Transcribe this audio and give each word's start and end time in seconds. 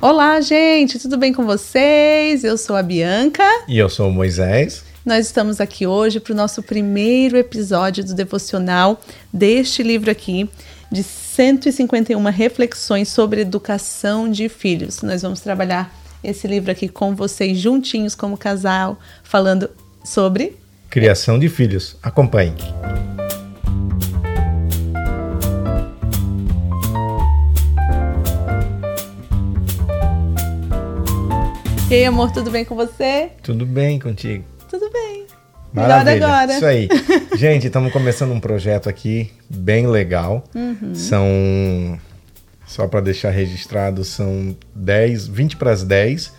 Olá, 0.00 0.40
gente, 0.40 0.96
tudo 0.96 1.18
bem 1.18 1.32
com 1.32 1.44
vocês? 1.44 2.44
Eu 2.44 2.56
sou 2.56 2.76
a 2.76 2.84
Bianca. 2.84 3.42
E 3.66 3.76
eu 3.76 3.88
sou 3.88 4.08
o 4.08 4.12
Moisés. 4.12 4.84
Nós 5.04 5.26
estamos 5.26 5.60
aqui 5.60 5.88
hoje 5.88 6.20
para 6.20 6.32
o 6.32 6.36
nosso 6.36 6.62
primeiro 6.62 7.36
episódio 7.36 8.04
do 8.04 8.14
devocional 8.14 9.00
deste 9.32 9.82
livro 9.82 10.08
aqui, 10.08 10.48
de 10.88 11.02
151 11.02 12.22
reflexões 12.30 13.08
sobre 13.08 13.40
educação 13.40 14.30
de 14.30 14.48
filhos. 14.48 15.02
Nós 15.02 15.22
vamos 15.22 15.40
trabalhar 15.40 15.92
esse 16.22 16.46
livro 16.46 16.70
aqui 16.70 16.88
com 16.88 17.16
vocês 17.16 17.58
juntinhos 17.58 18.14
como 18.14 18.38
casal, 18.38 19.00
falando 19.24 19.68
sobre 20.04 20.56
criação 20.88 21.40
de 21.40 21.48
filhos. 21.48 21.96
Acompanhe. 22.00 22.54
E 31.90 31.94
aí, 31.94 32.04
amor, 32.04 32.30
tudo 32.30 32.50
bem 32.50 32.66
com 32.66 32.74
você? 32.74 33.30
Tudo 33.42 33.64
bem 33.64 33.98
contigo? 33.98 34.44
Tudo 34.68 34.90
bem. 34.92 35.24
Maravilha. 35.72 36.12
Melhor 36.12 36.30
agora. 36.30 36.52
Isso 36.52 36.66
aí. 36.66 36.86
Gente, 37.34 37.66
estamos 37.66 37.90
começando 37.90 38.30
um 38.30 38.38
projeto 38.38 38.90
aqui 38.90 39.32
bem 39.48 39.86
legal. 39.86 40.44
Uhum. 40.54 40.94
São, 40.94 41.98
só 42.66 42.86
para 42.86 43.00
deixar 43.00 43.30
registrado, 43.30 44.04
são 44.04 44.54
10, 44.74 45.28
20 45.28 45.56
para 45.56 45.70
as 45.70 45.82
10 45.82 46.30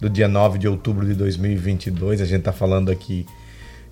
do 0.00 0.08
dia 0.08 0.28
9 0.28 0.60
de 0.60 0.68
outubro 0.68 1.04
de 1.04 1.14
2022. 1.14 2.20
A 2.20 2.24
gente 2.24 2.38
está 2.38 2.52
falando 2.52 2.88
aqui 2.88 3.26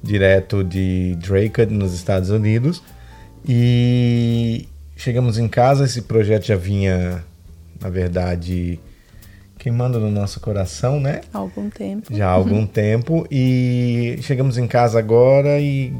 direto 0.00 0.62
de 0.62 1.16
Drake, 1.16 1.66
nos 1.66 1.92
Estados 1.92 2.30
Unidos. 2.30 2.84
E 3.44 4.68
chegamos 4.94 5.38
em 5.38 5.48
casa, 5.48 5.86
esse 5.86 6.02
projeto 6.02 6.46
já 6.46 6.56
vinha, 6.56 7.24
na 7.80 7.90
verdade, 7.90 8.78
queimando 9.60 10.00
no 10.00 10.10
nosso 10.10 10.40
coração, 10.40 10.98
né? 10.98 11.20
Há 11.32 11.38
algum 11.38 11.68
tempo. 11.68 12.12
Já 12.12 12.28
há 12.28 12.32
algum 12.32 12.66
tempo. 12.66 13.26
E 13.30 14.18
chegamos 14.22 14.56
em 14.56 14.66
casa 14.66 14.98
agora 14.98 15.60
e 15.60 15.92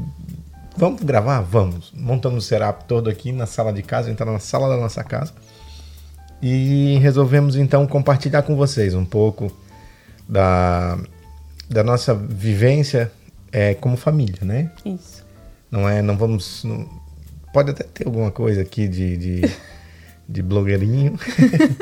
vamos 0.75 1.03
gravar? 1.03 1.41
Vamos. 1.41 1.93
Montamos 1.95 2.43
o 2.43 2.47
setup 2.47 2.85
todo 2.85 3.07
aqui 3.07 3.31
na 3.31 3.45
sala 3.45 3.71
de 3.71 3.83
casa, 3.83 4.09
entrar 4.09 4.25
na 4.25 4.39
sala 4.39 4.67
da 4.67 4.77
nossa 4.81 5.03
casa. 5.03 5.31
E 6.41 6.97
resolvemos 7.03 7.55
então 7.55 7.85
compartilhar 7.85 8.41
com 8.41 8.55
vocês 8.55 8.95
um 8.95 9.05
pouco 9.05 9.55
da, 10.27 10.97
da 11.69 11.83
nossa 11.83 12.15
vivência 12.15 13.11
é, 13.51 13.75
como 13.75 13.95
família, 13.95 14.39
né? 14.41 14.71
Isso. 14.83 15.23
Não 15.69 15.87
é, 15.87 16.01
não 16.01 16.17
vamos. 16.17 16.63
Não, 16.63 16.89
pode 17.53 17.69
até 17.69 17.83
ter 17.83 18.07
alguma 18.07 18.31
coisa 18.31 18.61
aqui 18.63 18.87
de, 18.87 19.17
de 19.17 19.41
de 20.31 20.41
blogueirinho, 20.41 21.15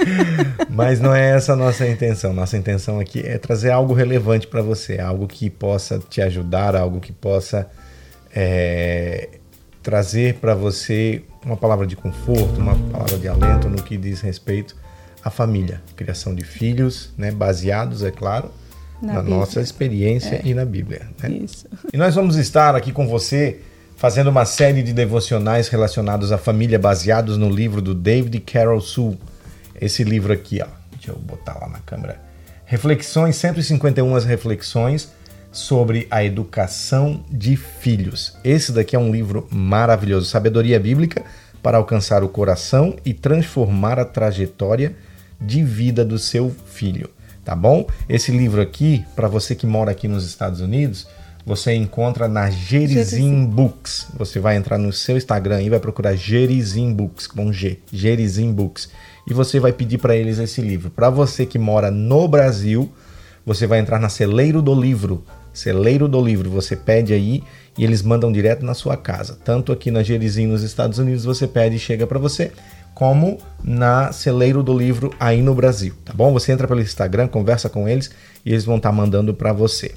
mas 0.69 1.00
não 1.00 1.14
é 1.14 1.31
essa 1.31 1.53
a 1.53 1.55
nossa 1.55 1.88
intenção. 1.88 2.33
Nossa 2.33 2.58
intenção 2.58 3.00
aqui 3.00 3.19
é 3.19 3.38
trazer 3.38 3.69
algo 3.69 3.94
relevante 3.94 4.47
para 4.47 4.61
você, 4.61 5.00
algo 5.00 5.28
que 5.28 5.50
possa 5.50 6.00
te 6.00 6.22
ajudar, 6.22 6.75
algo 6.75 7.00
que 7.00 7.11
possa 7.11 7.69
é, 8.36 9.30
trazer 9.83 10.36
para 10.36 10.56
você 10.56 11.22
uma 11.45 11.56
palavra 11.56 11.86
de 11.86 11.95
conforto, 11.95 12.59
uma 12.59 12.75
palavra 12.91 13.17
de 13.17 13.28
alento 13.28 13.69
no 13.69 13.81
que 13.81 13.97
diz 13.97 14.22
respeito 14.22 14.75
à 15.23 15.30
família, 15.30 15.81
criação 15.95 16.34
de 16.34 16.44
filhos, 16.44 17.13
né, 17.17 17.31
baseados, 17.31 18.03
é 18.03 18.11
claro, 18.11 18.52
na, 19.02 19.13
na 19.13 19.23
nossa 19.23 19.61
experiência 19.61 20.36
é. 20.36 20.41
e 20.44 20.53
na 20.53 20.66
Bíblia. 20.66 21.08
Né? 21.22 21.30
Isso. 21.44 21.67
E 21.94 21.97
nós 21.97 22.16
vamos 22.16 22.36
estar 22.36 22.75
aqui 22.75 22.91
com 22.91 23.08
você 23.08 23.59
fazendo 24.00 24.30
uma 24.30 24.45
série 24.45 24.81
de 24.81 24.94
devocionais 24.94 25.67
relacionados 25.67 26.31
à 26.31 26.38
família 26.38 26.80
baseados 26.80 27.36
no 27.36 27.50
livro 27.50 27.81
do 27.81 27.94
David 27.94 28.39
Carroll 28.39 28.80
Sul. 28.80 29.19
Esse 29.75 30.06
livro 30.06 30.31
aqui, 30.31 30.61
ó. 30.61 30.67
Deixa 30.94 31.11
eu 31.11 31.17
botar 31.17 31.58
lá 31.59 31.67
na 31.67 31.80
câmera. 31.80 32.17
Reflexões, 32.64 33.36
151 33.36 34.19
reflexões 34.19 35.11
sobre 35.52 36.08
a 36.09 36.23
educação 36.23 37.25
de 37.30 37.58
filhos. 37.58 38.38
Esse 38.41 38.72
daqui 38.72 38.96
é 38.96 39.00
um 39.00 39.12
livro 39.12 39.50
maravilhoso, 39.51 40.28
sabedoria 40.28 40.79
bíblica 40.79 41.25
para 41.62 41.78
alcançar 41.78 42.24
o 42.24 42.29
coração 42.29 42.95
e 43.03 43.13
transformar 43.13 44.00
a 44.00 44.06
trajetória 44.06 44.95
de 45.41 45.62
vida 45.62 46.06
do 46.06 46.18
seu 46.18 46.56
filho, 46.68 47.09
tá 47.44 47.53
bom? 47.53 47.85
Esse 48.07 48.31
livro 48.31 48.62
aqui, 48.62 49.06
para 49.13 49.28
você 49.28 49.56
que 49.56 49.68
mora 49.68 49.91
aqui 49.91 50.07
nos 50.07 50.25
Estados 50.25 50.62
Unidos, 50.62 51.06
você 51.45 51.73
encontra 51.73 52.27
na 52.27 52.50
Gerizim 52.50 53.45
Books. 53.45 54.07
Você 54.17 54.39
vai 54.39 54.55
entrar 54.55 54.77
no 54.77 54.94
seu 54.94 55.17
Instagram 55.17 55.61
e 55.61 55.69
vai 55.69 55.79
procurar 55.79 56.16
Gerizim 56.16 56.94
Books 56.94 57.27
com 57.27 57.51
G, 57.51 57.79
Gerizim 57.91 58.51
Books. 58.51 58.89
E 59.27 59.33
você 59.33 59.59
vai 59.59 59.73
pedir 59.73 59.97
para 59.97 60.16
eles 60.16 60.38
esse 60.39 60.61
livro. 60.61 60.89
Para 60.89 61.09
você 61.09 61.45
que 61.45 61.57
mora 61.57 61.89
no 61.89 62.27
Brasil, 62.27 62.91
você 63.45 63.66
vai 63.66 63.79
entrar 63.79 64.00
na 64.00 64.09
Celeiro 64.09 64.61
do 64.61 64.73
Livro. 64.79 65.23
Celeiro 65.53 66.07
do 66.07 66.22
Livro, 66.23 66.50
você 66.50 66.75
pede 66.75 67.13
aí 67.13 67.44
e 67.77 67.83
eles 67.83 68.01
mandam 68.01 68.31
direto 68.31 68.63
na 68.66 68.73
sua 68.73 68.95
casa. 68.95 69.38
Tanto 69.44 69.71
aqui 69.71 69.89
na 69.89 70.03
Gerizim 70.03 70.47
nos 70.47 70.63
Estados 70.63 71.00
Unidos 71.00 71.25
você 71.25 71.47
pede 71.47 71.77
e 71.77 71.79
chega 71.79 72.06
para 72.06 72.19
você, 72.19 72.51
como 72.94 73.39
na 73.63 74.11
Celeiro 74.11 74.61
do 74.61 74.77
Livro 74.77 75.13
aí 75.19 75.41
no 75.41 75.56
Brasil, 75.56 75.94
tá 76.06 76.13
bom? 76.13 76.31
Você 76.33 76.51
entra 76.51 76.67
pelo 76.67 76.81
Instagram, 76.81 77.27
conversa 77.27 77.69
com 77.69 77.88
eles 77.88 78.11
e 78.45 78.51
eles 78.51 78.66
vão 78.66 78.77
estar 78.77 78.89
tá 78.89 78.95
mandando 78.95 79.33
para 79.33 79.53
você. 79.53 79.94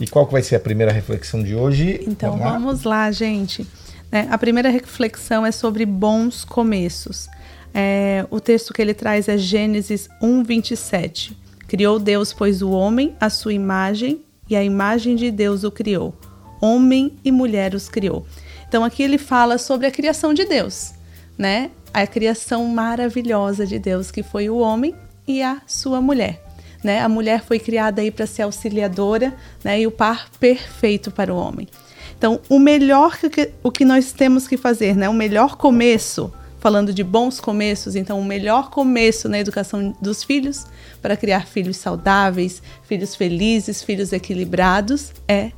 E 0.00 0.06
qual 0.06 0.26
que 0.26 0.32
vai 0.32 0.42
ser 0.42 0.56
a 0.56 0.60
primeira 0.60 0.92
reflexão 0.92 1.42
de 1.42 1.54
hoje? 1.54 2.00
Então 2.06 2.32
vamos 2.32 2.44
lá, 2.44 2.52
vamos 2.52 2.82
lá 2.84 3.10
gente. 3.10 3.66
É, 4.12 4.26
a 4.30 4.36
primeira 4.36 4.68
reflexão 4.70 5.46
é 5.46 5.52
sobre 5.52 5.86
bons 5.86 6.44
começos. 6.44 7.28
É, 7.72 8.26
o 8.30 8.40
texto 8.40 8.72
que 8.72 8.82
ele 8.82 8.94
traz 8.94 9.28
é 9.28 9.38
Gênesis 9.38 10.08
1:27. 10.20 11.36
Criou 11.68 11.98
Deus, 11.98 12.32
pois 12.32 12.62
o 12.62 12.70
homem, 12.70 13.14
a 13.20 13.30
sua 13.30 13.52
imagem, 13.52 14.20
e 14.48 14.56
a 14.56 14.64
imagem 14.64 15.14
de 15.14 15.30
Deus 15.30 15.62
o 15.62 15.70
criou. 15.70 16.12
Homem 16.60 17.16
e 17.24 17.30
mulher 17.30 17.74
os 17.74 17.88
criou. 17.88 18.26
Então 18.68 18.84
aqui 18.84 19.02
ele 19.02 19.18
fala 19.18 19.56
sobre 19.56 19.86
a 19.86 19.90
criação 19.90 20.34
de 20.34 20.44
Deus, 20.44 20.92
né? 21.38 21.70
A 21.94 22.06
criação 22.06 22.66
maravilhosa 22.66 23.64
de 23.64 23.78
Deus 23.78 24.10
que 24.10 24.22
foi 24.22 24.50
o 24.50 24.58
homem 24.58 24.94
e 25.26 25.42
a 25.42 25.62
sua 25.66 26.00
mulher. 26.00 26.44
Né? 26.82 27.00
A 27.00 27.08
mulher 27.08 27.42
foi 27.44 27.58
criada 27.58 28.00
aí 28.00 28.10
para 28.10 28.26
ser 28.26 28.42
auxiliadora 28.42 29.34
né? 29.62 29.80
e 29.80 29.86
o 29.86 29.90
par 29.90 30.30
perfeito 30.38 31.10
para 31.10 31.32
o 31.32 31.36
homem. 31.36 31.68
Então, 32.16 32.40
o 32.48 32.58
melhor 32.58 33.16
que, 33.16 33.50
o 33.62 33.70
que 33.70 33.84
nós 33.84 34.12
temos 34.12 34.46
que 34.46 34.56
fazer, 34.56 34.94
né? 34.94 35.08
o 35.08 35.14
melhor 35.14 35.56
começo, 35.56 36.32
falando 36.58 36.92
de 36.92 37.02
bons 37.02 37.40
começos, 37.40 37.96
então, 37.96 38.20
o 38.20 38.24
melhor 38.24 38.68
começo 38.68 39.28
na 39.28 39.38
educação 39.38 39.96
dos 40.00 40.22
filhos, 40.22 40.66
para 41.00 41.16
criar 41.16 41.46
filhos 41.46 41.78
saudáveis, 41.78 42.62
filhos 42.82 43.16
felizes, 43.16 43.82
filhos 43.82 44.12
equilibrados, 44.12 45.12
é 45.26 45.52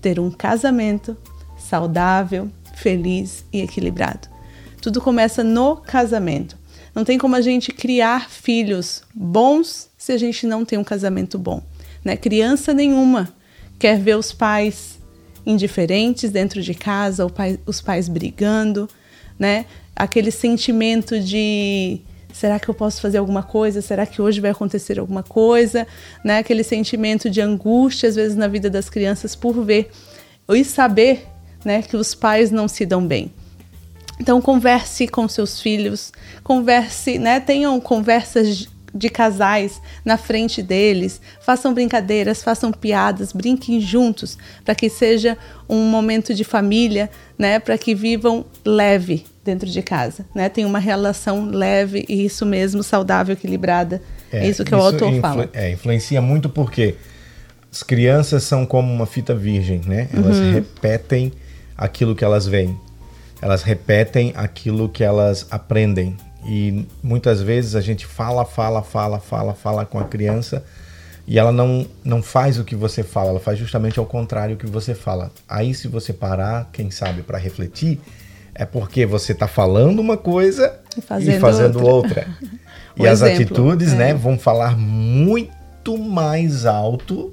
ter 0.00 0.18
um 0.18 0.30
casamento 0.30 1.16
saudável, 1.56 2.50
feliz 2.74 3.44
e 3.52 3.60
equilibrado. 3.60 4.28
Tudo 4.80 5.00
começa 5.00 5.44
no 5.44 5.76
casamento. 5.76 6.57
Não 6.98 7.04
tem 7.04 7.16
como 7.16 7.36
a 7.36 7.40
gente 7.40 7.70
criar 7.70 8.28
filhos 8.28 9.04
bons 9.14 9.88
se 9.96 10.10
a 10.10 10.16
gente 10.16 10.48
não 10.48 10.64
tem 10.64 10.76
um 10.76 10.82
casamento 10.82 11.38
bom. 11.38 11.62
Né? 12.04 12.16
Criança 12.16 12.74
nenhuma 12.74 13.32
quer 13.78 14.00
ver 14.00 14.16
os 14.16 14.32
pais 14.32 14.98
indiferentes 15.46 16.28
dentro 16.32 16.60
de 16.60 16.74
casa, 16.74 17.24
pai, 17.30 17.56
os 17.64 17.80
pais 17.80 18.08
brigando, 18.08 18.88
né? 19.38 19.66
Aquele 19.94 20.32
sentimento 20.32 21.20
de 21.20 22.00
será 22.32 22.58
que 22.58 22.68
eu 22.68 22.74
posso 22.74 23.00
fazer 23.00 23.18
alguma 23.18 23.44
coisa? 23.44 23.80
Será 23.80 24.04
que 24.04 24.20
hoje 24.20 24.40
vai 24.40 24.50
acontecer 24.50 24.98
alguma 24.98 25.22
coisa? 25.22 25.86
Né? 26.24 26.38
Aquele 26.38 26.64
sentimento 26.64 27.30
de 27.30 27.40
angústia 27.40 28.08
às 28.08 28.16
vezes 28.16 28.36
na 28.36 28.48
vida 28.48 28.68
das 28.68 28.90
crianças 28.90 29.36
por 29.36 29.64
ver 29.64 29.88
e 30.48 30.64
saber, 30.64 31.28
né, 31.64 31.80
que 31.80 31.96
os 31.96 32.12
pais 32.12 32.50
não 32.50 32.66
se 32.66 32.84
dão 32.84 33.06
bem. 33.06 33.30
Então 34.20 34.40
converse 34.40 35.06
com 35.06 35.28
seus 35.28 35.60
filhos, 35.60 36.12
converse, 36.42 37.18
né? 37.18 37.40
Tenham 37.40 37.78
conversas 37.80 38.68
de 38.94 39.08
casais 39.08 39.80
na 40.04 40.16
frente 40.16 40.62
deles, 40.62 41.20
façam 41.40 41.74
brincadeiras, 41.74 42.42
façam 42.42 42.72
piadas, 42.72 43.32
brinquem 43.32 43.80
juntos, 43.80 44.38
para 44.64 44.74
que 44.74 44.88
seja 44.88 45.36
um 45.68 45.84
momento 45.90 46.34
de 46.34 46.44
família, 46.44 47.10
né? 47.38 47.58
Para 47.58 47.76
que 47.78 47.94
vivam 47.94 48.44
leve 48.64 49.24
dentro 49.44 49.68
de 49.68 49.82
casa, 49.82 50.26
né? 50.34 50.48
Tem 50.48 50.64
uma 50.64 50.78
relação 50.78 51.46
leve 51.46 52.04
e 52.08 52.24
isso 52.24 52.44
mesmo 52.44 52.82
saudável, 52.82 53.34
equilibrada. 53.34 54.02
É, 54.32 54.46
é 54.46 54.48
isso 54.48 54.64
que 54.64 54.74
isso 54.74 54.82
o 54.82 54.84
autor 54.84 55.14
fala. 55.20 55.48
É, 55.52 55.70
influencia 55.70 56.20
muito 56.20 56.48
porque 56.48 56.96
as 57.70 57.82
crianças 57.82 58.42
são 58.42 58.66
como 58.66 58.92
uma 58.92 59.06
fita 59.06 59.34
virgem, 59.34 59.80
né? 59.86 60.08
Elas 60.12 60.38
uhum. 60.38 60.52
repetem 60.52 61.32
aquilo 61.76 62.14
que 62.14 62.24
elas 62.24 62.46
veem 62.46 62.76
elas 63.40 63.62
repetem 63.62 64.32
aquilo 64.36 64.88
que 64.88 65.04
elas 65.04 65.46
aprendem. 65.50 66.16
E 66.46 66.86
muitas 67.02 67.40
vezes 67.40 67.74
a 67.74 67.80
gente 67.80 68.06
fala, 68.06 68.44
fala, 68.44 68.82
fala, 68.82 69.20
fala, 69.20 69.54
fala 69.54 69.84
com 69.84 69.98
a 69.98 70.04
criança 70.04 70.64
e 71.26 71.38
ela 71.38 71.52
não, 71.52 71.86
não 72.02 72.22
faz 72.22 72.58
o 72.58 72.64
que 72.64 72.74
você 72.74 73.02
fala, 73.02 73.28
ela 73.28 73.40
faz 73.40 73.58
justamente 73.58 73.98
ao 73.98 74.06
contrário 74.06 74.56
do 74.56 74.58
que 74.58 74.66
você 74.66 74.94
fala. 74.94 75.30
Aí, 75.46 75.74
se 75.74 75.86
você 75.86 76.10
parar, 76.10 76.70
quem 76.72 76.90
sabe, 76.90 77.22
para 77.22 77.36
refletir, 77.36 78.00
é 78.54 78.64
porque 78.64 79.04
você 79.04 79.32
está 79.32 79.46
falando 79.46 79.98
uma 79.98 80.16
coisa 80.16 80.80
e 80.96 81.02
fazendo, 81.02 81.36
e 81.36 81.38
fazendo 81.38 81.84
outra. 81.84 82.20
outra. 82.20 82.38
e 82.96 83.06
as 83.06 83.20
exemplo, 83.20 83.42
atitudes, 83.42 83.92
né, 83.92 84.10
é. 84.10 84.12
né, 84.12 84.14
vão 84.14 84.38
falar 84.38 84.74
muito 84.78 85.98
mais 85.98 86.64
alto 86.64 87.30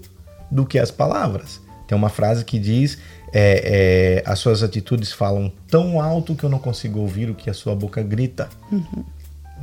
do 0.51 0.65
que 0.65 0.77
as 0.77 0.91
palavras. 0.91 1.61
Tem 1.87 1.97
uma 1.97 2.09
frase 2.09 2.43
que 2.43 2.57
diz: 2.57 2.97
é, 3.33 4.21
é, 4.23 4.29
as 4.29 4.39
suas 4.39 4.63
atitudes 4.63 5.11
falam 5.11 5.51
tão 5.67 6.01
alto 6.01 6.35
que 6.35 6.43
eu 6.43 6.49
não 6.49 6.59
consigo 6.59 6.99
ouvir 6.99 7.29
o 7.29 7.35
que 7.35 7.49
a 7.49 7.53
sua 7.53 7.75
boca 7.75 8.01
grita. 8.01 8.49
Uhum. 8.71 9.03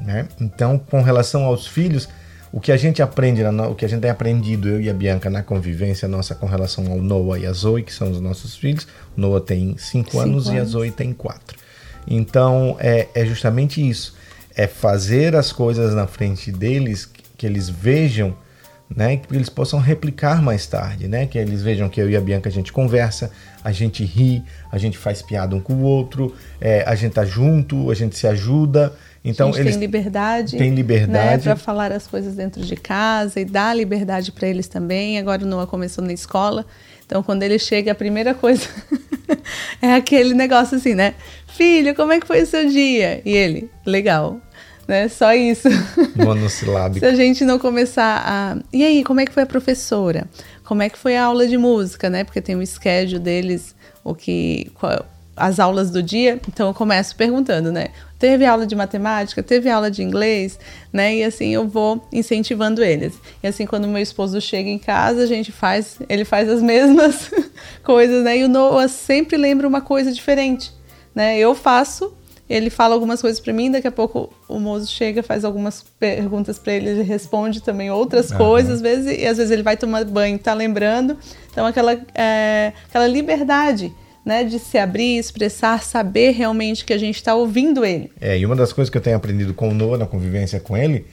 Né? 0.05 0.29
Então, 0.41 0.79
com 0.79 1.03
relação 1.03 1.45
aos 1.45 1.67
filhos, 1.67 2.09
o 2.53 2.61
que 2.61 2.71
a 2.71 2.77
gente 2.77 3.01
aprende, 3.01 3.43
o 3.43 3.75
que 3.75 3.85
a 3.85 3.89
gente 3.89 4.03
tem 4.03 4.11
aprendido, 4.11 4.69
eu 4.69 4.81
e 4.81 4.91
a 4.91 4.93
Bianca, 4.93 5.31
na 5.31 5.43
convivência 5.43 6.07
nossa 6.07 6.35
com 6.35 6.47
relação 6.47 6.91
ao 6.93 6.99
Noah 6.99 7.39
e 7.39 7.47
a 7.47 7.53
Zoe, 7.53 7.83
que 7.83 7.93
são 7.93 8.11
os 8.11 8.21
nossos 8.21 8.57
filhos. 8.57 8.87
O 9.17 9.21
Noah 9.21 9.41
tem 9.41 9.77
5 9.79 10.19
anos, 10.19 10.49
anos, 10.49 10.59
e 10.59 10.61
a 10.61 10.65
Zoe 10.65 10.91
tem 10.91 11.15
4. 11.15 11.57
Então, 12.07 12.77
é, 12.79 13.09
é 13.15 13.25
justamente 13.25 13.89
isso. 13.89 14.15
É 14.55 14.67
fazer 14.67 15.35
as 15.35 15.51
coisas 15.51 15.95
na 15.95 16.07
frente 16.07 16.53
deles, 16.53 17.09
que 17.39 17.47
eles 17.47 17.71
vejam 17.71 18.37
né, 18.97 19.17
que 19.17 19.35
eles 19.35 19.49
possam 19.49 19.79
replicar 19.81 20.43
mais 20.43 20.67
tarde, 20.67 21.09
né, 21.09 21.27
que 21.27 21.39
eles 21.39 21.63
vejam 21.63 21.89
que 21.89 22.01
eu 22.01 22.11
e 22.11 22.17
a 22.17 22.21
Bianca 22.21 22.49
a 22.49 22.53
gente 22.53 22.73
conversa, 22.73 23.31
a 23.65 23.73
gente 23.73 24.05
ri, 24.05 24.43
a 24.71 24.79
gente 24.79 24.99
faz 24.99 25.23
piada 25.23 25.55
um 25.55 25.61
com 25.61 25.75
o 25.75 25.83
outro, 25.83 26.35
é, 26.61 26.85
a 26.87 26.95
gente 26.95 27.13
tá 27.13 27.25
junto, 27.25 27.91
a 27.91 27.95
gente 27.95 28.17
se 28.17 28.27
ajuda, 28.27 28.93
então 29.25 29.49
a 29.49 29.53
gente 29.53 29.61
eles 29.61 29.77
têm 29.77 29.81
liberdade, 29.81 30.59
tem 30.59 30.75
liberdade 30.75 31.47
né, 31.47 31.55
para 31.55 31.57
falar 31.57 31.93
as 31.93 32.07
coisas 32.07 32.35
dentro 32.35 32.63
de 32.63 32.77
casa 32.77 33.41
e 33.41 33.45
dar 33.45 33.75
liberdade 33.75 34.33
para 34.33 34.49
eles 34.49 34.67
também. 34.67 35.17
Agora 35.19 35.45
o 35.45 35.47
Noah 35.47 35.67
começou 35.67 36.05
na 36.05 36.13
escola, 36.13 36.67
então 37.07 37.23
quando 37.23 37.43
ele 37.45 37.59
chega 37.59 37.93
a 37.93 37.95
primeira 37.95 38.35
coisa 38.35 38.67
é 39.81 39.95
aquele 39.95 40.35
negócio 40.35 40.77
assim, 40.77 40.95
né? 40.95 41.15
Filho, 41.47 41.95
como 41.95 42.13
é 42.13 42.21
que 42.21 42.27
foi 42.27 42.43
o 42.43 42.47
seu 42.47 42.69
dia? 42.69 43.23
E 43.25 43.31
ele, 43.31 43.71
legal. 43.87 44.41
Né? 44.93 45.09
Só 45.09 45.33
isso. 45.33 45.69
Monossilábico. 46.15 46.99
Se 46.99 47.07
a 47.07 47.15
gente 47.15 47.47
não 47.47 47.59
começar 47.59 48.23
a. 48.27 48.59
E 48.71 48.85
aí, 48.85 49.03
como 49.03 49.21
é 49.21 49.25
que 49.25 49.33
foi 49.33 49.45
a 49.45 49.47
professora? 49.47 50.29
Como 50.65 50.83
é 50.83 50.91
que 50.91 50.99
foi 50.99 51.17
a 51.17 51.25
aula 51.25 51.49
de 51.49 51.57
música, 51.57 52.11
né? 52.11 52.25
Porque 52.25 52.43
tem 52.43 52.57
o 52.57 52.67
schedule 52.67 53.19
deles, 53.19 53.75
o 54.05 54.15
que. 54.15 54.71
Qual, 54.75 55.03
as 55.35 55.59
aulas 55.59 55.91
do 55.91 56.03
dia, 56.03 56.39
então 56.47 56.69
eu 56.69 56.75
começo 56.75 57.17
perguntando, 57.17 57.73
né? 57.73 57.89
Teve 58.19 58.45
aula 58.45 58.67
de 58.67 58.77
matemática, 58.77 59.43
teve 59.43 59.71
aula 59.71 59.91
de 59.91 60.03
inglês, 60.03 60.59
né? 60.93 61.17
E 61.17 61.25
assim 61.25 61.55
eu 61.55 61.67
vou 61.67 62.07
incentivando 62.13 62.85
eles. 62.85 63.15
E 63.43 63.47
assim 63.47 63.65
quando 63.65 63.89
meu 63.89 64.03
esposo 64.03 64.39
chega 64.43 64.69
em 64.69 64.79
casa, 64.79 65.23
a 65.23 65.27
gente 65.27 65.51
faz, 65.51 65.97
ele 66.07 66.27
faz 66.27 66.51
as 66.51 66.61
mesmas 66.63 67.31
coisas, 67.83 68.23
né? 68.23 68.37
E 68.37 68.45
o 68.45 68.49
Noah 68.49 68.89
sempre 68.89 69.39
lembra 69.39 69.67
uma 69.67 69.81
coisa 69.81 70.13
diferente, 70.13 70.71
né? 71.15 71.39
Eu 71.39 71.55
faço, 71.55 72.13
ele 72.53 72.69
fala 72.69 72.95
algumas 72.95 73.23
coisas 73.23 73.41
para 73.41 73.53
mim, 73.53 73.71
daqui 73.71 73.87
a 73.87 73.93
pouco 73.93 74.31
o 74.47 74.61
moço 74.61 74.87
chega, 74.93 75.23
faz 75.23 75.45
algumas 75.45 75.83
perguntas 75.99 76.59
para 76.59 76.75
ele, 76.75 76.91
ele 76.91 77.03
responde 77.03 77.63
também 77.63 77.91
outras 77.91 78.31
uhum. 78.31 78.37
coisas, 78.37 78.75
às 78.75 78.81
vezes, 78.83 79.19
e 79.19 79.27
às 79.27 79.39
vezes 79.39 79.51
ele 79.51 79.63
vai 79.63 79.77
tomar 79.77 80.05
banho, 80.05 80.39
tá 80.39 80.53
lembrando. 80.53 81.17
Então 81.51 81.65
aquela 81.65 81.99
é, 82.15 82.73
aquela 82.89 83.07
liberdade 83.07 83.93
né, 84.25 84.45
de 84.45 84.59
se 84.59 84.77
abrir, 84.77 85.19
expressar, 85.19 85.83
saber 85.83 86.33
realmente 86.33 86.85
que 86.85 86.93
a 86.93 86.99
gente 86.99 87.17
está 87.17 87.35
ouvindo 87.35 87.85
ele. 87.85 88.11
É, 88.21 88.39
e 88.39 88.45
uma 88.45 88.55
das 88.55 88.73
coisas 88.73 88.91
que 88.91 88.99
eu 88.99 89.03
tenho 89.03 89.17
aprendido 89.17 89.55
com 89.55 89.71
o 89.71 89.75
Noah 89.75 89.99
na 89.99 90.07
convivência 90.07 90.61
com 90.61 90.77
ele 90.77 91.07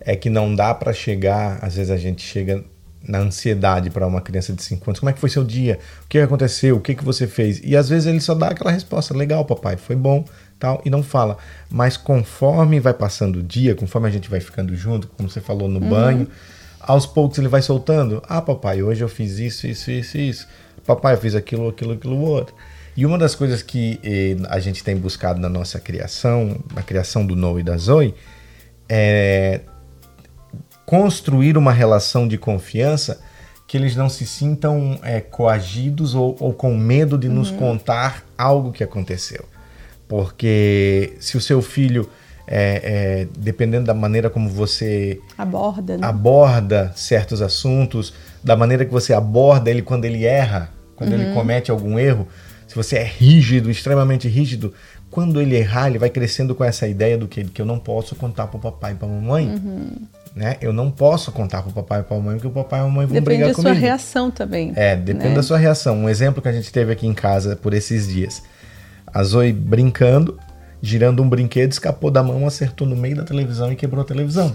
é 0.00 0.16
que 0.16 0.28
não 0.28 0.54
dá 0.54 0.74
para 0.74 0.92
chegar, 0.92 1.58
às 1.62 1.76
vezes 1.76 1.90
a 1.90 1.96
gente 1.96 2.22
chega 2.22 2.64
na 3.06 3.18
ansiedade 3.18 3.90
para 3.90 4.06
uma 4.06 4.20
criança 4.20 4.52
de 4.52 4.62
5 4.62 4.90
anos. 4.90 5.00
Como 5.00 5.10
é 5.10 5.12
que 5.12 5.18
foi 5.18 5.28
seu 5.28 5.44
dia? 5.44 5.78
O 6.04 6.08
que 6.08 6.18
aconteceu? 6.18 6.76
O 6.76 6.80
que, 6.80 6.94
que 6.94 7.04
você 7.04 7.26
fez? 7.26 7.60
E 7.64 7.76
às 7.76 7.88
vezes 7.88 8.06
ele 8.06 8.20
só 8.20 8.34
dá 8.34 8.48
aquela 8.48 8.70
resposta: 8.70 9.16
legal, 9.16 9.44
papai, 9.44 9.76
foi 9.76 9.96
bom, 9.96 10.24
tal, 10.62 10.80
e 10.84 10.90
não 10.90 11.02
fala. 11.02 11.36
Mas 11.68 11.96
conforme 11.96 12.78
vai 12.78 12.94
passando 12.94 13.36
o 13.36 13.42
dia, 13.42 13.74
conforme 13.74 14.08
a 14.08 14.10
gente 14.10 14.30
vai 14.30 14.40
ficando 14.40 14.74
junto, 14.76 15.08
como 15.08 15.28
você 15.28 15.40
falou 15.40 15.68
no 15.68 15.80
uhum. 15.80 15.88
banho, 15.88 16.28
aos 16.80 17.06
poucos 17.06 17.38
ele 17.38 17.48
vai 17.48 17.62
soltando: 17.62 18.22
ah, 18.28 18.40
papai, 18.40 18.82
hoje 18.82 19.02
eu 19.02 19.08
fiz 19.08 19.38
isso, 19.38 19.66
isso, 19.66 19.90
isso, 19.90 20.18
isso 20.18 20.46
papai, 20.86 21.14
eu 21.14 21.18
fiz 21.18 21.34
aquilo, 21.34 21.68
aquilo, 21.68 21.92
aquilo 21.94 22.18
outro. 22.20 22.54
E 22.96 23.06
uma 23.06 23.16
das 23.16 23.34
coisas 23.34 23.62
que 23.62 23.98
eh, 24.02 24.36
a 24.48 24.60
gente 24.60 24.84
tem 24.84 24.96
buscado 24.96 25.40
na 25.40 25.48
nossa 25.48 25.80
criação, 25.80 26.58
na 26.74 26.82
criação 26.82 27.24
do 27.24 27.34
Noah 27.34 27.60
e 27.60 27.62
da 27.62 27.76
Zoe, 27.76 28.14
é 28.88 29.60
construir 30.84 31.56
uma 31.56 31.72
relação 31.72 32.28
de 32.28 32.36
confiança 32.36 33.22
que 33.66 33.78
eles 33.78 33.96
não 33.96 34.10
se 34.10 34.26
sintam 34.26 34.98
é, 35.02 35.20
coagidos 35.20 36.14
ou, 36.14 36.36
ou, 36.38 36.52
com 36.52 36.76
medo 36.76 37.16
de 37.16 37.28
uhum. 37.28 37.36
nos 37.36 37.50
contar 37.50 38.22
algo 38.36 38.70
que 38.70 38.84
aconteceu. 38.84 39.46
Porque 40.12 41.14
se 41.20 41.38
o 41.38 41.40
seu 41.40 41.62
filho, 41.62 42.06
é, 42.46 42.82
é, 43.24 43.28
dependendo 43.38 43.86
da 43.86 43.94
maneira 43.94 44.28
como 44.28 44.46
você 44.46 45.18
aborda, 45.38 45.96
né? 45.96 46.06
aborda 46.06 46.92
certos 46.94 47.40
assuntos, 47.40 48.12
da 48.44 48.54
maneira 48.54 48.84
que 48.84 48.92
você 48.92 49.14
aborda 49.14 49.70
ele 49.70 49.80
quando 49.80 50.04
ele 50.04 50.26
erra, 50.26 50.68
quando 50.96 51.14
uhum. 51.14 51.18
ele 51.18 51.32
comete 51.32 51.70
algum 51.70 51.98
erro, 51.98 52.28
se 52.68 52.76
você 52.76 52.96
é 52.96 53.04
rígido, 53.04 53.70
extremamente 53.70 54.28
rígido, 54.28 54.74
quando 55.10 55.40
ele 55.40 55.56
errar, 55.56 55.88
ele 55.88 55.98
vai 55.98 56.10
crescendo 56.10 56.54
com 56.54 56.62
essa 56.62 56.86
ideia 56.86 57.16
do 57.16 57.26
que, 57.26 57.44
que 57.44 57.62
eu 57.62 57.66
não 57.66 57.78
posso 57.78 58.14
contar 58.14 58.48
para 58.48 58.58
o 58.58 58.60
papai 58.60 58.92
e 58.92 58.96
para 58.96 59.08
a 59.08 59.10
mamãe. 59.10 59.48
Uhum. 59.48 59.92
Né? 60.36 60.58
Eu 60.60 60.74
não 60.74 60.90
posso 60.90 61.32
contar 61.32 61.62
para 61.62 61.70
o 61.70 61.72
papai 61.72 62.00
e 62.00 62.02
para 62.02 62.18
a 62.18 62.20
mamãe 62.20 62.34
porque 62.34 62.48
o 62.48 62.50
papai 62.50 62.80
e 62.80 62.82
a 62.82 62.84
mamãe 62.84 63.06
vão 63.06 63.14
depende 63.14 63.38
brigar 63.38 63.54
comigo. 63.54 63.62
Depende 63.62 63.80
da 63.80 63.80
sua 63.80 63.88
reação 63.88 64.30
também. 64.30 64.74
É, 64.76 64.94
depende 64.94 65.30
né? 65.30 65.34
da 65.36 65.42
sua 65.42 65.56
reação. 65.56 65.96
Um 65.96 66.08
exemplo 66.10 66.42
que 66.42 66.48
a 66.48 66.52
gente 66.52 66.70
teve 66.70 66.92
aqui 66.92 67.06
em 67.06 67.14
casa 67.14 67.56
por 67.56 67.72
esses 67.72 68.06
dias. 68.06 68.42
A 69.12 69.22
Zoe 69.22 69.52
brincando, 69.52 70.38
girando 70.80 71.22
um 71.22 71.28
brinquedo, 71.28 71.72
escapou 71.72 72.10
da 72.10 72.22
mão, 72.22 72.46
acertou 72.46 72.86
no 72.86 72.96
meio 72.96 73.16
da 73.16 73.24
televisão 73.24 73.70
e 73.72 73.76
quebrou 73.76 74.02
a 74.02 74.06
televisão. 74.06 74.54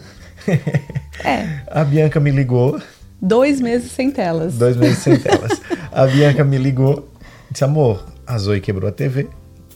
É. 1.24 1.62
a 1.72 1.84
Bianca 1.84 2.20
me 2.20 2.32
ligou 2.32 2.80
Dois 3.22 3.60
meses 3.60 3.92
sem 3.92 4.12
telas. 4.12 4.56
Dois 4.56 4.78
meses 4.78 5.00
sem 5.00 5.18
telas. 5.18 5.60
A 5.92 6.06
Bianca 6.06 6.44
me 6.44 6.58
ligou, 6.58 7.10
disse: 7.50 7.64
amor, 7.64 8.06
a 8.26 8.38
Zoe 8.38 8.62
quebrou 8.62 8.88
a 8.88 8.92
TV. 8.92 9.28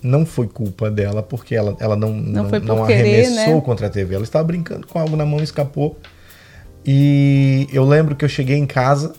Não 0.04 0.26
foi 0.26 0.48
culpa 0.48 0.90
dela, 0.90 1.22
porque 1.22 1.56
ela, 1.56 1.76
ela 1.80 1.96
não, 1.96 2.12
não, 2.12 2.44
não, 2.44 2.60
não 2.60 2.86
querer, 2.88 3.26
arremessou 3.26 3.56
né? 3.56 3.62
contra 3.62 3.88
a 3.88 3.90
TV. 3.90 4.16
Ela 4.16 4.24
estava 4.24 4.44
brincando 4.44 4.88
com 4.88 4.98
algo 5.00 5.16
na 5.16 5.26
mão 5.26 5.40
e 5.40 5.44
escapou. 5.44 5.98
E 6.86 7.68
eu 7.72 7.86
lembro 7.86 8.16
que 8.16 8.26
eu 8.26 8.30
cheguei 8.30 8.58
em 8.58 8.66
casa. 8.66 9.14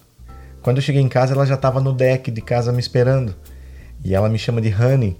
Quando 0.60 0.76
eu 0.76 0.82
cheguei 0.82 1.00
em 1.00 1.08
casa, 1.08 1.34
ela 1.34 1.44
já 1.44 1.54
estava 1.54 1.80
no 1.80 1.92
deck 1.92 2.30
de 2.30 2.40
casa 2.40 2.72
me 2.72 2.80
esperando. 2.80 3.34
E 4.04 4.14
ela 4.14 4.28
me 4.28 4.38
chama 4.38 4.60
de 4.60 4.72
Honey. 4.74 5.16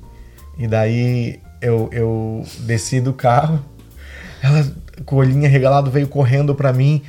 E 0.59 0.67
daí 0.67 1.41
eu, 1.61 1.89
eu 1.93 2.45
desci 2.61 3.01
do 3.01 3.13
carro. 3.13 3.65
Ela, 4.43 4.67
com 5.07 5.17
o 5.17 5.19
olhinho 5.21 5.49
regalado, 5.49 5.91
veio 5.91 6.09
correndo 6.09 6.55
para 6.55 6.73
mim 6.73 7.03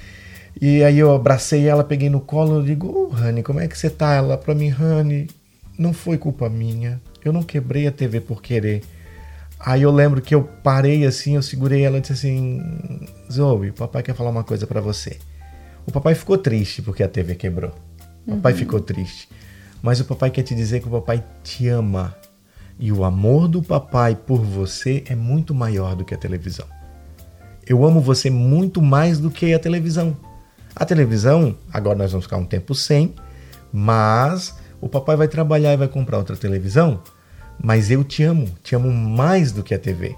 e 0.62 0.84
aí 0.84 1.00
eu 1.00 1.14
abracei 1.14 1.68
ela, 1.68 1.84
peguei 1.84 2.10
no 2.10 2.22
colo 2.22 2.62
e 2.62 2.68
digo, 2.68 2.88
oh, 2.88 3.14
Rani, 3.14 3.44
como 3.44 3.60
é 3.60 3.68
que 3.68 3.78
você 3.78 3.90
tá? 3.90 4.14
Ela 4.14 4.38
pra 4.38 4.54
mim, 4.54 4.70
Rani, 4.70 5.28
não 5.78 5.94
foi 5.94 6.18
culpa 6.18 6.50
minha. 6.50 7.02
Eu 7.24 7.34
não 7.34 7.44
quebrei 7.44 7.88
a 7.88 7.92
TV 7.92 8.22
por 8.22 8.42
querer. 8.42 8.82
Aí 9.60 9.82
eu 9.82 9.92
lembro 9.92 10.22
que 10.22 10.36
eu 10.36 10.44
parei 10.44 11.06
assim, 11.06 11.36
eu 11.36 11.42
segurei 11.42 11.84
ela 11.84 11.98
e 11.98 12.02
disse 12.02 12.14
assim, 12.14 12.62
Zoe, 13.32 13.70
o 13.70 13.74
papai 13.74 14.04
quer 14.04 14.14
falar 14.14 14.30
uma 14.30 14.44
coisa 14.44 14.68
para 14.68 14.82
você. 14.82 15.18
O 15.86 15.92
papai 15.92 16.16
ficou 16.16 16.38
triste 16.38 16.82
porque 16.82 17.02
a 17.02 17.08
TV 17.08 17.36
quebrou. 17.36 17.74
O 18.26 18.36
papai 18.36 18.54
uhum. 18.54 18.60
ficou 18.60 18.80
triste. 18.80 19.28
Mas 19.82 20.00
o 20.00 20.06
papai 20.06 20.30
quer 20.32 20.44
te 20.44 20.56
dizer 20.56 20.82
que 20.82 20.88
o 20.88 20.92
papai 20.92 21.24
te 21.44 21.68
ama. 21.68 22.16
E 22.80 22.92
o 22.92 23.04
amor 23.04 23.48
do 23.48 23.62
papai 23.62 24.16
por 24.16 24.42
você 24.42 25.04
é 25.08 25.16
muito 25.16 25.54
maior 25.54 25.96
do 25.96 26.04
que 26.04 26.14
a 26.14 26.18
televisão. 26.18 26.66
Eu 27.66 27.86
amo 27.86 28.02
você 28.02 28.30
muito 28.30 28.82
mais 28.82 29.20
do 29.20 29.32
que 29.32 29.54
a 29.54 29.60
televisão. 29.60 30.18
A 30.76 30.86
televisão, 30.86 31.56
agora 31.72 31.98
nós 31.98 32.12
vamos 32.12 32.26
ficar 32.26 32.38
um 32.38 32.46
tempo 32.46 32.74
sem, 32.74 33.14
mas 33.72 34.58
o 34.82 34.90
papai 34.90 35.16
vai 35.16 35.28
trabalhar 35.28 35.74
e 35.74 35.78
vai 35.78 35.88
comprar 35.88 36.18
outra 36.18 36.36
televisão, 36.36 37.02
mas 37.64 37.92
eu 37.92 38.04
te 38.04 38.24
amo, 38.24 38.50
te 38.64 38.76
amo 38.76 38.92
mais 38.92 39.52
do 39.52 39.64
que 39.64 39.74
a 39.74 39.80
TV. 39.80 40.16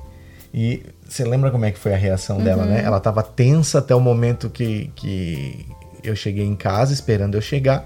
E 0.53 0.81
você 1.07 1.25
lembra 1.25 1.51
como 1.51 1.65
é 1.65 1.71
que 1.71 1.77
foi 1.77 1.93
a 1.93 1.97
reação 1.97 2.37
uhum. 2.37 2.43
dela, 2.43 2.65
né? 2.65 2.81
Ela 2.83 2.97
estava 2.97 3.21
tensa 3.21 3.79
até 3.79 3.93
o 3.93 3.99
momento 3.99 4.49
que, 4.49 4.89
que 4.95 5.67
eu 6.01 6.15
cheguei 6.15 6.45
em 6.45 6.55
casa, 6.55 6.93
esperando 6.93 7.35
eu 7.35 7.41
chegar. 7.41 7.85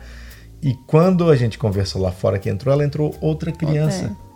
E 0.61 0.75
quando 0.85 1.29
a 1.29 1.35
gente 1.35 1.57
conversou 1.57 2.01
lá 2.01 2.11
fora 2.11 2.37
que 2.37 2.49
entrou, 2.49 2.71
ela 2.71 2.85
entrou 2.85 3.15
outra 3.19 3.51
criança. 3.51 4.05
Okay. 4.05 4.28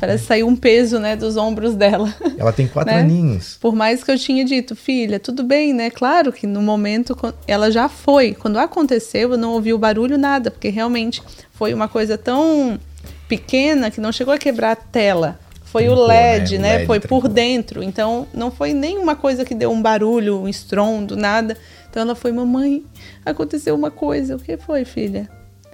Parece 0.00 0.24
sair 0.24 0.42
um 0.42 0.56
peso, 0.56 0.98
né, 0.98 1.14
dos 1.14 1.36
ombros 1.36 1.74
dela. 1.74 2.12
Ela 2.38 2.52
tem 2.52 2.66
quatro 2.66 2.90
né? 2.94 3.00
aninhos. 3.00 3.58
Por 3.60 3.74
mais 3.74 4.02
que 4.02 4.10
eu 4.10 4.18
tinha 4.18 4.42
dito, 4.46 4.74
filha, 4.74 5.20
tudo 5.20 5.44
bem, 5.44 5.74
né? 5.74 5.90
Claro 5.90 6.32
que 6.32 6.46
no 6.46 6.62
momento 6.62 7.14
ela 7.46 7.70
já 7.70 7.86
foi. 7.86 8.32
Quando 8.32 8.58
aconteceu, 8.58 9.32
eu 9.32 9.36
não 9.38 9.52
ouvi 9.52 9.74
o 9.74 9.78
barulho 9.78 10.16
nada, 10.16 10.50
porque 10.50 10.70
realmente 10.70 11.22
foi 11.52 11.74
uma 11.74 11.86
coisa 11.86 12.16
tão 12.16 12.80
pequena 13.28 13.90
que 13.90 14.00
não 14.00 14.10
chegou 14.10 14.32
a 14.32 14.38
quebrar 14.38 14.72
a 14.72 14.76
tela. 14.76 15.38
Foi 15.64 15.88
o 15.88 15.94
LED, 15.94 16.58
né? 16.58 16.78
LED 16.78 16.86
foi 16.86 16.98
por 16.98 17.28
dentro. 17.28 17.82
Então 17.82 18.26
não 18.32 18.50
foi 18.50 18.72
nenhuma 18.72 19.14
coisa 19.14 19.44
que 19.44 19.54
deu 19.54 19.70
um 19.70 19.82
barulho, 19.82 20.40
um 20.40 20.48
estrondo, 20.48 21.14
nada. 21.14 21.56
Então 21.88 22.02
ela 22.02 22.14
foi, 22.14 22.32
mamãe, 22.32 22.84
aconteceu 23.24 23.74
uma 23.74 23.90
coisa. 23.90 24.34
O 24.34 24.38
que 24.38 24.56
foi, 24.56 24.84
filha? 24.84 25.28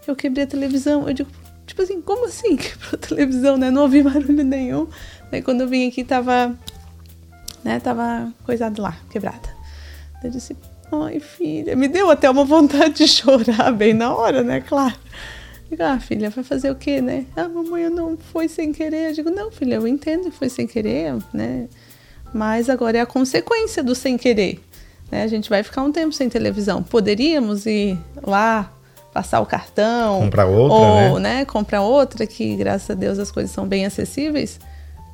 Eu 0.06 0.16
quebrei 0.16 0.45
a 0.45 0.47
televisão. 0.47 1.09
Eu 1.09 1.14
digo, 1.14 1.30
Tipo 1.66 1.82
assim, 1.82 2.00
como 2.00 2.26
assim 2.26 2.56
quebrou 2.56 2.92
a 2.94 2.96
televisão, 2.96 3.56
né? 3.56 3.70
Não 3.70 3.82
ouvi 3.82 4.02
barulho 4.02 4.44
nenhum. 4.44 4.87
Daí 5.30 5.42
quando 5.42 5.62
eu 5.62 5.68
vim 5.68 5.88
aqui 5.88 6.04
tava, 6.04 6.56
né, 7.64 7.80
tava 7.80 8.32
coisado 8.44 8.80
lá, 8.80 8.96
quebrada. 9.11 9.49
Eu 10.23 10.30
disse, 10.30 10.56
ai 10.92 11.20
filha, 11.20 11.75
me 11.76 11.88
deu 11.88 12.11
até 12.11 12.30
uma 12.30 12.44
vontade 12.44 12.94
de 12.94 13.08
chorar 13.08 13.73
bem 13.73 13.92
na 13.92 14.14
hora, 14.14 14.42
né? 14.42 14.61
Claro. 14.61 14.94
Digo, 15.68 15.82
ah, 15.82 15.99
filha, 15.99 16.30
vai 16.30 16.44
fazer 16.44 16.70
o 16.70 16.76
quê, 16.76 17.00
né? 17.00 17.26
Ah, 17.35 17.49
mamãe, 17.49 17.82
eu 17.82 17.90
não 17.90 18.16
foi 18.16 18.46
sem 18.46 18.73
querer. 18.73 19.11
Eu 19.11 19.12
digo, 19.14 19.30
não, 19.30 19.50
filha, 19.50 19.75
eu 19.75 19.87
entendo 19.88 20.30
que 20.30 20.37
foi 20.37 20.49
sem 20.49 20.64
querer, 20.64 21.16
né? 21.35 21.68
Mas 22.32 22.70
agora 22.70 22.99
é 22.99 23.00
a 23.00 23.06
consequência 23.06 23.82
do 23.82 23.94
sem 23.94 24.16
querer. 24.16 24.61
Né? 25.11 25.25
A 25.25 25.26
gente 25.26 25.50
vai 25.50 25.62
ficar 25.64 25.82
um 25.82 25.90
tempo 25.90 26.12
sem 26.12 26.28
televisão. 26.28 26.82
Poderíamos 26.82 27.66
ir 27.66 27.99
lá 28.23 28.73
passar 29.16 29.40
o 29.40 29.46
cartão. 29.46 30.20
Comprar 30.20 30.44
outra, 30.44 30.76
ou, 30.76 31.18
né? 31.18 31.38
né? 31.38 31.44
Comprar 31.46 31.80
outra, 31.80 32.26
que 32.26 32.54
graças 32.54 32.90
a 32.90 32.92
Deus 32.92 33.18
as 33.18 33.30
coisas 33.30 33.50
são 33.50 33.66
bem 33.66 33.87
acessíveis. 33.87 34.61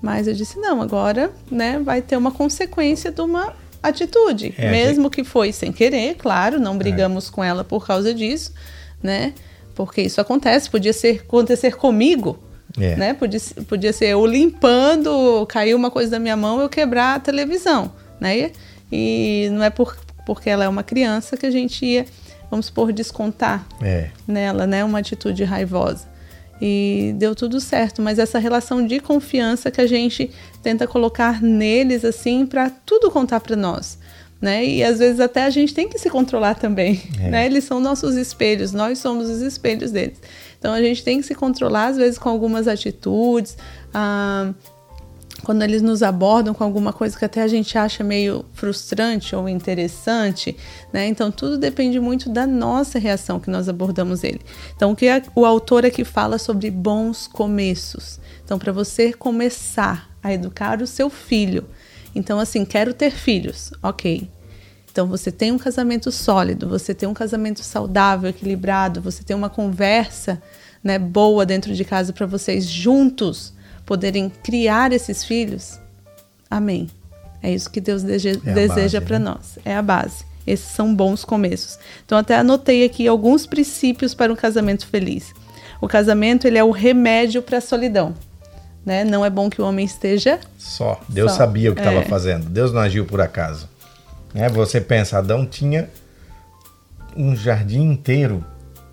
Mas 0.02 0.26
eu 0.26 0.34
disse, 0.34 0.58
não, 0.58 0.82
agora 0.82 1.30
né, 1.48 1.78
vai 1.78 2.02
ter 2.02 2.16
uma 2.16 2.32
consequência 2.32 3.12
de 3.12 3.20
uma 3.20 3.54
atitude. 3.80 4.52
É, 4.58 4.72
mesmo 4.72 5.04
gente... 5.04 5.12
que 5.12 5.22
foi 5.22 5.52
sem 5.52 5.70
querer, 5.70 6.16
claro, 6.16 6.58
não 6.58 6.76
brigamos 6.76 7.28
é. 7.28 7.30
com 7.30 7.44
ela 7.44 7.62
por 7.62 7.86
causa 7.86 8.12
disso, 8.12 8.52
né? 9.00 9.34
Porque 9.72 10.02
isso 10.02 10.20
acontece, 10.20 10.68
podia 10.68 10.92
ser 10.92 11.20
acontecer 11.20 11.76
comigo, 11.76 12.36
é. 12.76 12.96
né? 12.96 13.14
Podia, 13.14 13.40
podia 13.68 13.92
ser 13.92 14.06
eu 14.06 14.26
limpando, 14.26 15.46
caiu 15.48 15.76
uma 15.76 15.92
coisa 15.92 16.10
da 16.10 16.18
minha 16.18 16.36
mão, 16.36 16.60
eu 16.60 16.68
quebrar 16.68 17.14
a 17.14 17.20
televisão, 17.20 17.92
né? 18.18 18.50
E 18.90 19.48
não 19.52 19.62
é 19.62 19.70
por, 19.70 19.96
porque 20.26 20.50
ela 20.50 20.64
é 20.64 20.68
uma 20.68 20.82
criança 20.82 21.36
que 21.36 21.46
a 21.46 21.52
gente 21.52 21.86
ia, 21.86 22.04
vamos 22.52 22.66
supor, 22.66 22.92
descontar 22.92 23.66
é. 23.80 24.10
nela, 24.28 24.66
né? 24.66 24.84
Uma 24.84 24.98
atitude 24.98 25.42
raivosa. 25.42 26.06
E 26.60 27.14
deu 27.16 27.34
tudo 27.34 27.58
certo, 27.58 28.02
mas 28.02 28.18
essa 28.18 28.38
relação 28.38 28.86
de 28.86 29.00
confiança 29.00 29.70
que 29.70 29.80
a 29.80 29.86
gente 29.86 30.30
tenta 30.62 30.86
colocar 30.86 31.40
neles, 31.40 32.04
assim, 32.04 32.44
para 32.44 32.68
tudo 32.68 33.10
contar 33.10 33.40
para 33.40 33.56
nós 33.56 33.98
né? 34.42 34.66
E 34.66 34.82
às 34.82 34.98
vezes 34.98 35.20
até 35.20 35.44
a 35.44 35.50
gente 35.50 35.72
tem 35.72 35.88
que 35.88 35.96
se 35.96 36.10
controlar 36.10 36.56
também, 36.56 37.00
é. 37.20 37.30
né? 37.30 37.46
Eles 37.46 37.62
são 37.62 37.78
nossos 37.78 38.16
espelhos, 38.16 38.72
nós 38.72 38.98
somos 38.98 39.30
os 39.30 39.40
espelhos 39.40 39.92
deles. 39.92 40.20
Então 40.58 40.74
a 40.74 40.82
gente 40.82 41.04
tem 41.04 41.20
que 41.20 41.26
se 41.26 41.34
controlar 41.34 41.86
às 41.86 41.96
vezes 41.96 42.18
com 42.18 42.28
algumas 42.28 42.66
atitudes, 42.66 43.56
ah, 43.94 44.52
quando 45.44 45.62
eles 45.62 45.82
nos 45.82 46.02
abordam 46.02 46.54
com 46.54 46.62
alguma 46.62 46.92
coisa 46.92 47.18
que 47.18 47.24
até 47.24 47.42
a 47.42 47.48
gente 47.48 47.76
acha 47.76 48.04
meio 48.04 48.44
frustrante 48.52 49.34
ou 49.34 49.48
interessante, 49.48 50.56
né? 50.92 51.06
Então 51.06 51.30
tudo 51.30 51.58
depende 51.58 51.98
muito 51.98 52.30
da 52.30 52.46
nossa 52.46 52.98
reação 52.98 53.40
que 53.40 53.50
nós 53.50 53.68
abordamos 53.68 54.22
ele. 54.24 54.40
Então 54.76 54.92
o 54.92 54.96
que 54.96 55.06
o 55.34 55.44
autor 55.44 55.84
aqui 55.84 56.04
fala 56.04 56.38
sobre 56.38 56.70
bons 56.70 57.26
começos. 57.26 58.20
Então 58.44 58.58
para 58.58 58.72
você 58.72 59.12
começar 59.12 60.10
a 60.22 60.32
educar 60.32 60.80
o 60.80 60.86
seu 60.86 61.10
filho, 61.10 61.66
então, 62.14 62.38
assim, 62.38 62.64
quero 62.64 62.92
ter 62.92 63.10
filhos, 63.10 63.72
ok. 63.82 64.28
Então, 64.90 65.06
você 65.06 65.32
tem 65.32 65.50
um 65.50 65.58
casamento 65.58 66.12
sólido, 66.12 66.68
você 66.68 66.94
tem 66.94 67.08
um 67.08 67.14
casamento 67.14 67.62
saudável, 67.62 68.28
equilibrado, 68.28 69.00
você 69.00 69.22
tem 69.22 69.34
uma 69.34 69.48
conversa 69.48 70.42
né, 70.84 70.98
boa 70.98 71.46
dentro 71.46 71.74
de 71.74 71.84
casa 71.84 72.12
para 72.12 72.26
vocês 72.26 72.66
juntos 72.66 73.54
poderem 73.84 74.30
criar 74.42 74.92
esses 74.92 75.24
filhos. 75.24 75.78
Amém. 76.50 76.88
É 77.42 77.50
isso 77.50 77.70
que 77.70 77.80
Deus 77.80 78.02
deseja, 78.02 78.40
é 78.46 78.52
deseja 78.52 79.00
para 79.00 79.18
né? 79.18 79.24
nós. 79.24 79.58
É 79.64 79.74
a 79.74 79.82
base. 79.82 80.24
Esses 80.46 80.66
são 80.66 80.94
bons 80.94 81.24
começos. 81.24 81.78
Então, 82.04 82.18
até 82.18 82.36
anotei 82.36 82.84
aqui 82.84 83.06
alguns 83.06 83.46
princípios 83.46 84.14
para 84.14 84.32
um 84.32 84.36
casamento 84.36 84.86
feliz. 84.86 85.32
O 85.80 85.88
casamento 85.88 86.46
ele 86.46 86.58
é 86.58 86.64
o 86.64 86.70
remédio 86.70 87.42
para 87.42 87.58
a 87.58 87.60
solidão. 87.60 88.14
Né? 88.84 89.04
Não 89.04 89.24
é 89.24 89.30
bom 89.30 89.48
que 89.48 89.60
o 89.60 89.64
homem 89.64 89.84
esteja 89.84 90.40
só. 90.58 91.00
Deus 91.08 91.32
só. 91.32 91.38
sabia 91.38 91.70
o 91.70 91.74
que 91.74 91.80
estava 91.80 92.00
é. 92.00 92.04
fazendo. 92.04 92.48
Deus 92.48 92.72
não 92.72 92.80
agiu 92.80 93.04
por 93.04 93.20
acaso. 93.20 93.68
Né? 94.34 94.48
Você 94.48 94.80
pensa, 94.80 95.18
Adão 95.18 95.46
tinha 95.46 95.88
um 97.16 97.36
jardim 97.36 97.82
inteiro 97.82 98.44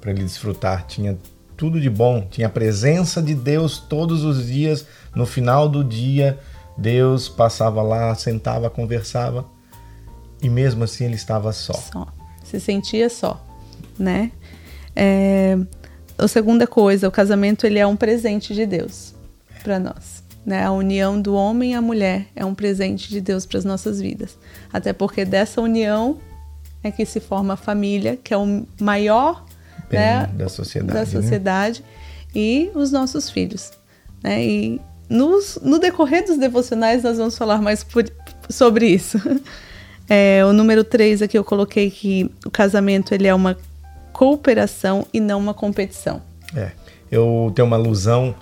para 0.01 0.11
ele 0.11 0.23
desfrutar, 0.23 0.85
tinha 0.87 1.17
tudo 1.59 1.81
de 1.81 1.89
bom, 1.89 2.25
tinha 2.31 2.47
a 2.47 2.49
presença 2.49 3.21
de 3.21 3.35
Deus 3.35 3.79
todos 3.79 4.23
os 4.23 4.47
dias. 4.47 4.85
No 5.13 5.25
final 5.25 5.67
do 5.67 5.83
dia, 5.83 6.39
Deus 6.77 7.27
passava 7.27 7.81
lá, 7.81 8.15
sentava, 8.15 8.69
conversava 8.69 9.45
e 10.41 10.49
mesmo 10.49 10.85
assim 10.85 11.03
ele 11.03 11.15
estava 11.15 11.51
só. 11.51 11.73
Só. 11.73 12.07
Se 12.45 12.61
sentia 12.61 13.09
só, 13.09 13.45
né? 13.97 14.31
É... 14.95 15.57
A 16.17 16.29
segunda 16.29 16.65
coisa, 16.65 17.09
o 17.09 17.11
casamento 17.11 17.65
ele 17.65 17.77
é 17.77 17.85
um 17.85 17.97
presente 17.97 18.53
de 18.53 18.65
Deus 18.65 19.13
para 19.61 19.77
nós. 19.79 20.23
Né? 20.45 20.63
A 20.63 20.71
união 20.71 21.21
do 21.21 21.35
homem 21.35 21.73
e 21.73 21.75
a 21.75 21.81
mulher 21.81 22.27
é 22.37 22.45
um 22.45 22.55
presente 22.55 23.09
de 23.09 23.19
Deus 23.19 23.45
para 23.45 23.57
as 23.57 23.65
nossas 23.65 23.99
vidas. 23.99 24.37
Até 24.71 24.93
porque 24.93 25.25
dessa 25.25 25.59
união 25.59 26.19
é 26.81 26.89
que 26.89 27.05
se 27.05 27.19
forma 27.19 27.55
a 27.55 27.57
família, 27.57 28.15
que 28.15 28.33
é 28.33 28.37
o 28.37 28.65
maior 28.79 29.45
né, 29.97 30.29
da 30.33 30.49
sociedade, 30.49 30.99
da 30.99 31.05
sociedade 31.05 31.81
né? 31.81 31.87
e 32.35 32.71
os 32.75 32.91
nossos 32.91 33.29
filhos. 33.29 33.71
Né? 34.23 34.43
E 34.43 34.81
nos, 35.09 35.59
no 35.61 35.79
decorrer 35.79 36.25
dos 36.25 36.37
devocionais 36.37 37.03
nós 37.03 37.17
vamos 37.17 37.37
falar 37.37 37.61
mais 37.61 37.83
por, 37.83 38.05
sobre 38.49 38.87
isso. 38.87 39.19
É, 40.11 40.43
o 40.43 40.51
número 40.51 40.83
3 40.83 41.21
aqui 41.21 41.37
eu 41.37 41.43
coloquei 41.43 41.91
que 41.91 42.31
o 42.43 42.49
casamento 42.49 43.13
ele 43.13 43.27
é 43.27 43.35
uma 43.35 43.55
cooperação 44.11 45.05
e 45.13 45.19
não 45.19 45.37
uma 45.37 45.53
competição. 45.53 46.19
É, 46.55 46.71
eu 47.11 47.51
tenho 47.53 47.67
uma 47.67 47.77
alusão 47.77 48.33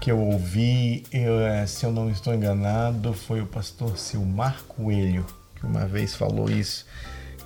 que 0.00 0.12
eu 0.12 0.18
ouvi, 0.20 1.02
eu, 1.10 1.40
é, 1.40 1.66
se 1.66 1.84
eu 1.84 1.90
não 1.90 2.08
estou 2.08 2.32
enganado, 2.32 3.12
foi 3.12 3.40
o 3.40 3.46
pastor 3.46 3.98
Silmar 3.98 4.62
Coelho 4.68 5.26
que 5.58 5.66
uma 5.66 5.86
vez 5.86 6.14
falou 6.14 6.48
isso, 6.50 6.86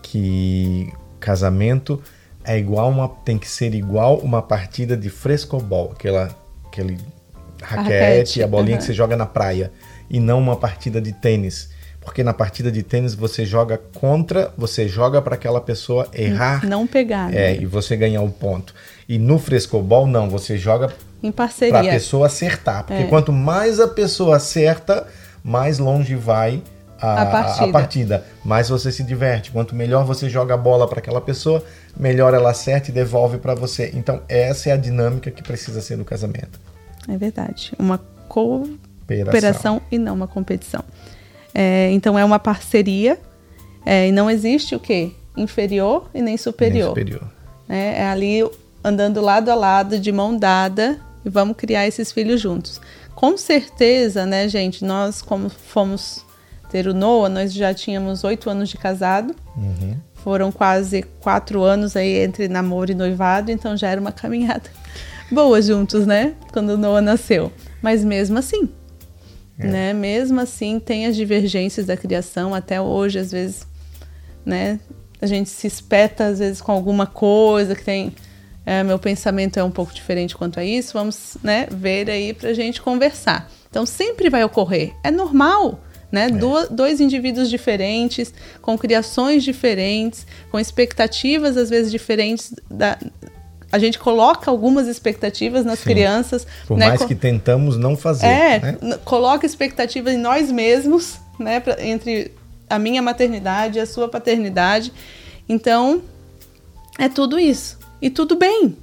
que 0.02 0.92
casamento 1.18 2.02
é 2.44 2.58
igual 2.58 2.90
uma 2.90 3.08
tem 3.08 3.38
que 3.38 3.49
ser 3.49 3.75
igual 3.75 4.18
uma 4.18 4.42
partida 4.42 4.96
de 4.96 5.08
frescobol, 5.11 5.92
aquela 5.92 6.34
aquele 6.66 6.99
raquete, 7.62 7.92
raquete 7.92 8.42
a 8.42 8.46
bolinha 8.46 8.76
uhum. 8.76 8.78
que 8.78 8.84
você 8.84 8.92
joga 8.92 9.16
na 9.16 9.26
praia 9.26 9.72
e 10.11 10.18
não 10.18 10.38
uma 10.38 10.56
partida 10.56 11.00
de 11.00 11.12
tênis. 11.12 11.70
Porque 12.00 12.25
na 12.25 12.34
partida 12.34 12.70
de 12.70 12.82
tênis 12.82 13.14
você 13.14 13.44
joga 13.44 13.78
contra, 13.94 14.52
você 14.58 14.88
joga 14.88 15.22
para 15.22 15.37
aquela 15.37 15.61
pessoa 15.61 16.08
errar. 16.12 16.66
Não 16.66 16.84
pegar. 16.84 17.30
Né? 17.30 17.52
É, 17.52 17.56
e 17.56 17.64
você 17.64 17.96
ganhar 17.96 18.22
o 18.22 18.25
um 18.25 18.30
ponto. 18.30 18.75
E 19.08 19.18
no 19.18 19.38
frescobol, 19.38 20.06
não, 20.06 20.28
você 20.28 20.58
joga 20.58 20.92
em 21.22 21.30
parceria. 21.30 21.72
Para 21.72 21.88
a 21.88 21.92
pessoa 21.92 22.26
acertar. 22.26 22.84
Porque 22.84 23.04
é. 23.04 23.06
quanto 23.06 23.32
mais 23.32 23.78
a 23.78 23.87
pessoa 23.87 24.37
acerta, 24.37 25.06
mais 25.44 25.78
longe 25.78 26.16
vai 26.16 26.61
a, 27.02 27.23
a, 27.23 27.26
partida. 27.26 27.64
a, 27.64 27.73
partida. 27.73 28.25
Mais 28.44 28.68
você 28.68 28.92
se 28.92 29.02
diverte. 29.02 29.50
Quanto 29.50 29.75
melhor 29.75 30.04
você 30.04 30.30
joga 30.30 30.54
a 30.54 30.56
bola 30.56 30.87
para 30.87 31.00
aquela 31.00 31.21
pessoa, 31.21 31.64
melhor 31.97 32.32
ela 32.32 32.50
acerta 32.50 32.90
e 32.90 32.92
devolve 32.94 33.38
para 33.38 33.54
você. 33.54 33.90
Então, 33.94 34.23
essa 34.28 34.71
é 34.71 34.73
a 34.73 34.76
dinâmica 34.76 35.30
que 35.30 35.42
precisa 35.42 35.80
ser 35.80 35.97
no 35.97 36.04
casamento. 36.04 36.61
É 37.09 37.16
verdade. 37.16 37.73
Uma 37.78 38.00
cooperação 38.28 39.82
e 39.90 39.99
não 39.99 40.14
uma 40.14 40.28
competição. 40.28 40.85
É, 41.52 41.90
então, 41.90 42.18
é 42.18 42.25
uma 42.25 42.38
parceria 42.38 43.18
é, 43.85 44.09
e 44.09 44.12
não 44.12 44.30
existe 44.30 44.75
o 44.75 44.80
quê? 44.80 45.11
Inferior 45.37 46.09
e 46.14 46.23
nem 46.23 46.37
superior. 46.37 46.94
Nem 46.94 47.04
superior. 47.04 47.30
É, 47.68 48.02
é 48.02 48.06
ali 48.06 48.49
andando 48.85 49.21
lado 49.21 49.50
a 49.50 49.54
lado, 49.54 49.99
de 49.99 50.12
mão 50.12 50.37
dada, 50.37 51.00
e 51.25 51.28
vamos 51.28 51.56
criar 51.56 51.87
esses 51.87 52.12
filhos 52.12 52.40
juntos. 52.40 52.80
Com 53.14 53.37
certeza, 53.37 54.26
né, 54.26 54.49
gente? 54.49 54.85
Nós, 54.85 55.23
como 55.23 55.49
fomos 55.49 56.25
ter 56.72 56.86
o 56.86 56.94
Noah, 56.94 57.28
nós 57.28 57.52
já 57.52 57.74
tínhamos 57.74 58.24
oito 58.24 58.48
anos 58.48 58.70
de 58.70 58.78
casado. 58.78 59.36
Uhum. 59.54 59.94
Foram 60.14 60.50
quase 60.50 61.02
quatro 61.20 61.62
anos 61.62 61.94
aí 61.94 62.20
entre 62.20 62.48
namoro 62.48 62.90
e 62.90 62.94
noivado, 62.94 63.50
então 63.50 63.76
já 63.76 63.88
era 63.88 64.00
uma 64.00 64.10
caminhada 64.10 64.70
boa 65.30 65.60
juntos, 65.60 66.06
né? 66.06 66.34
Quando 66.50 66.70
o 66.70 66.78
Noah 66.78 67.02
nasceu. 67.02 67.52
Mas 67.82 68.02
mesmo 68.02 68.38
assim, 68.38 68.70
é. 69.58 69.66
né? 69.66 69.92
Mesmo 69.92 70.40
assim, 70.40 70.80
tem 70.80 71.04
as 71.04 71.14
divergências 71.14 71.84
da 71.84 71.96
criação 71.96 72.54
até 72.54 72.80
hoje, 72.80 73.18
às 73.18 73.30
vezes, 73.30 73.66
né? 74.46 74.80
A 75.20 75.26
gente 75.26 75.50
se 75.50 75.66
espeta 75.66 76.24
às 76.24 76.38
vezes 76.38 76.62
com 76.62 76.72
alguma 76.72 77.06
coisa 77.06 77.74
que 77.74 77.84
tem 77.84 78.14
é, 78.64 78.82
meu 78.82 78.98
pensamento 78.98 79.58
é 79.58 79.64
um 79.64 79.70
pouco 79.70 79.92
diferente 79.92 80.36
quanto 80.36 80.58
a 80.58 80.64
isso, 80.64 80.92
vamos 80.92 81.36
né, 81.42 81.66
ver 81.70 82.08
aí 82.08 82.32
para 82.32 82.52
gente 82.54 82.80
conversar. 82.80 83.50
Então 83.68 83.84
sempre 83.84 84.30
vai 84.30 84.42
ocorrer, 84.44 84.94
é 85.02 85.10
normal. 85.10 85.80
Né? 86.12 86.26
É. 86.26 86.28
Do, 86.31 86.69
dois 86.69 87.00
indivíduos 87.00 87.49
diferentes, 87.49 88.33
com 88.61 88.76
criações 88.76 89.42
diferentes, 89.42 90.26
com 90.50 90.61
expectativas 90.61 91.57
às 91.57 91.71
vezes 91.71 91.90
diferentes. 91.90 92.54
Da, 92.71 92.99
a 93.73 93.78
gente 93.78 93.99
coloca 93.99 94.50
algumas 94.50 94.87
expectativas 94.87 95.64
nas 95.64 95.78
Sim. 95.78 95.87
crianças. 95.87 96.47
Por 96.69 96.76
né? 96.76 96.88
mais 96.88 97.02
que 97.02 97.14
tentamos 97.14 97.78
não 97.78 97.97
fazer. 97.97 98.26
É, 98.26 98.61
né? 98.61 98.99
coloca 99.07 99.47
expectativas 99.47 100.12
em 100.12 100.19
nós 100.19 100.52
mesmos, 100.52 101.19
né? 101.38 101.59
Pra, 101.59 101.83
entre 101.83 102.31
a 102.69 102.78
minha 102.78 103.00
maternidade 103.00 103.78
e 103.78 103.81
a 103.81 103.87
sua 103.87 104.09
paternidade. 104.09 104.92
Então, 105.49 106.02
é 106.99 107.09
tudo 107.09 107.38
isso. 107.38 107.78
E 108.02 108.11
tudo 108.11 108.37
bem, 108.37 108.76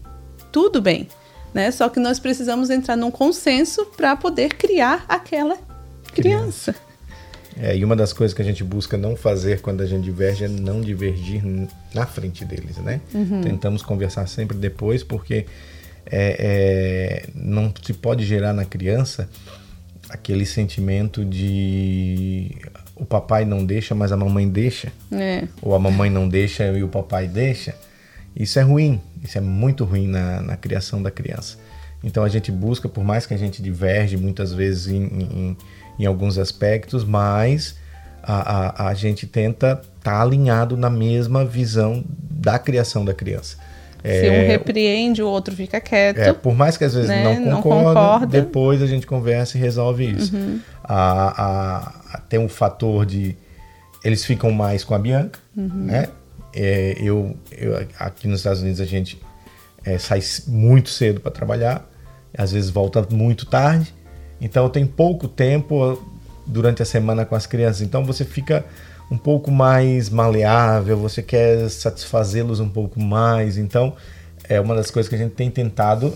tudo 0.52 0.82
bem. 0.82 1.08
Né? 1.54 1.70
Só 1.72 1.90
que 1.90 2.00
nós 2.00 2.20
precisamos 2.20 2.70
entrar 2.70 2.96
num 2.96 3.12
consenso 3.12 3.86
para 3.98 4.16
poder 4.16 4.56
criar 4.56 5.06
aquela 5.08 5.58
criança. 6.14 6.76
É, 7.62 7.76
e 7.76 7.84
uma 7.84 7.96
das 7.96 8.14
coisas 8.14 8.34
que 8.34 8.42
a 8.42 8.46
gente 8.46 8.64
busca 8.64 8.98
não 8.98 9.18
fazer 9.18 9.60
quando 9.60 9.82
a 9.82 9.86
gente 9.86 10.06
diverge 10.06 10.46
é 10.46 10.48
não 10.48 10.80
divergir 10.80 11.44
na 11.94 12.06
frente 12.06 12.46
deles, 12.46 12.78
né? 12.78 13.02
Uhum. 13.14 13.42
Tentamos 13.42 13.82
conversar 13.82 14.28
sempre 14.28 14.58
depois, 14.58 15.04
porque 15.04 15.46
é, 16.06 17.26
é, 17.26 17.30
não 17.36 17.74
se 17.84 17.94
pode 17.94 18.26
gerar 18.26 18.54
na 18.54 18.64
criança 18.64 19.30
aquele 20.10 20.46
sentimento 20.46 21.26
de 21.26 22.56
o 22.96 23.06
papai 23.06 23.46
não 23.46 23.66
deixa, 23.66 23.94
mas 23.94 24.12
a 24.12 24.18
mamãe 24.18 24.48
deixa. 24.48 24.92
É. 25.12 25.48
Ou 25.62 25.76
a 25.76 25.80
mamãe 25.80 26.10
não 26.10 26.28
deixa 26.28 26.66
e 26.66 26.82
o 26.82 26.88
papai 26.88 27.28
deixa. 27.28 27.76
Isso 28.36 28.58
é 28.58 28.62
ruim, 28.62 29.02
isso 29.22 29.38
é 29.38 29.42
muito 29.42 29.84
ruim 29.84 30.08
na, 30.08 30.42
na 30.42 30.56
criação 30.56 31.04
da 31.04 31.12
criança. 31.12 31.58
Então 32.04 32.24
a 32.24 32.30
gente 32.30 32.52
busca, 32.52 32.88
por 32.88 33.04
mais 33.04 33.26
que 33.26 33.34
a 33.34 33.38
gente 33.38 33.62
diverge 33.62 34.16
muitas 34.16 34.54
vezes 34.54 34.88
em, 34.88 35.04
em, 35.04 35.58
em 36.00 36.06
alguns 36.06 36.38
aspectos, 36.38 37.04
mas 37.04 37.76
a, 38.24 38.86
a, 38.86 38.88
a 38.90 38.94
gente 38.94 39.28
tenta 39.28 39.72
estar 39.72 40.12
tá 40.12 40.22
alinhado 40.22 40.78
na 40.78 40.90
mesma 40.90 41.44
visão 41.46 42.04
da 42.08 42.58
criação 42.58 43.04
da 43.04 43.14
criança. 43.14 43.58
Se 44.02 44.28
é, 44.28 44.44
um 44.44 44.48
repreende, 44.48 45.22
o 45.22 45.28
outro 45.28 45.54
fica 45.54 45.82
quieto. 45.82 46.20
É, 46.20 46.32
por 46.32 46.56
mais 46.56 46.78
que 46.78 46.86
às 46.86 46.94
vezes 46.94 47.10
né? 47.10 47.38
não, 47.38 47.62
concorda, 47.62 47.84
não, 47.84 47.94
concorda, 47.94 48.28
depois 48.28 48.82
a 48.82 48.88
gente 48.88 49.06
conversa 49.06 49.58
e 49.58 49.60
resolve 49.60 50.10
isso. 50.10 50.36
Uhum. 50.36 50.60
A, 50.84 52.22
tem 52.30 52.40
um 52.40 52.48
fator 52.48 53.06
de 53.06 53.36
eles 54.04 54.24
ficam 54.24 54.52
mais 54.52 54.86
com 54.86 54.96
a 54.96 55.00
Bianca, 55.00 55.40
uhum. 55.56 55.68
né? 55.68 56.08
É, 56.56 56.96
eu, 56.98 57.38
eu, 57.52 57.86
aqui 58.00 58.28
nos 58.28 58.40
Estados 58.40 58.62
Unidos 58.62 58.80
a 58.80 58.86
gente 58.86 59.22
é, 59.86 59.98
sai 59.98 60.22
muito 60.48 60.90
cedo 60.90 61.20
para 61.20 61.32
trabalhar, 61.32 61.86
às 62.36 62.54
vezes 62.54 62.70
volta 62.70 63.06
muito 63.12 63.46
tarde, 63.46 63.94
então 64.42 64.70
tenho 64.70 64.88
pouco 64.88 65.28
tempo 65.28 66.02
durante 66.46 66.82
a 66.82 66.86
semana 66.86 67.26
com 67.26 67.36
as 67.36 67.46
crianças, 67.46 67.82
então 67.82 68.04
você 68.04 68.26
fica 68.26 68.66
um 69.12 69.18
pouco 69.18 69.52
mais 69.52 70.10
maleável, 70.10 70.98
você 70.98 71.22
quer 71.22 71.70
satisfazê-los 71.70 72.60
um 72.60 72.70
pouco 72.70 73.00
mais, 73.00 73.58
então 73.58 73.94
é 74.48 74.60
uma 74.60 74.76
das 74.76 74.90
coisas 74.90 75.10
que 75.10 75.16
a 75.16 75.18
gente 75.18 75.34
tem 75.34 75.50
tentado 75.50 76.14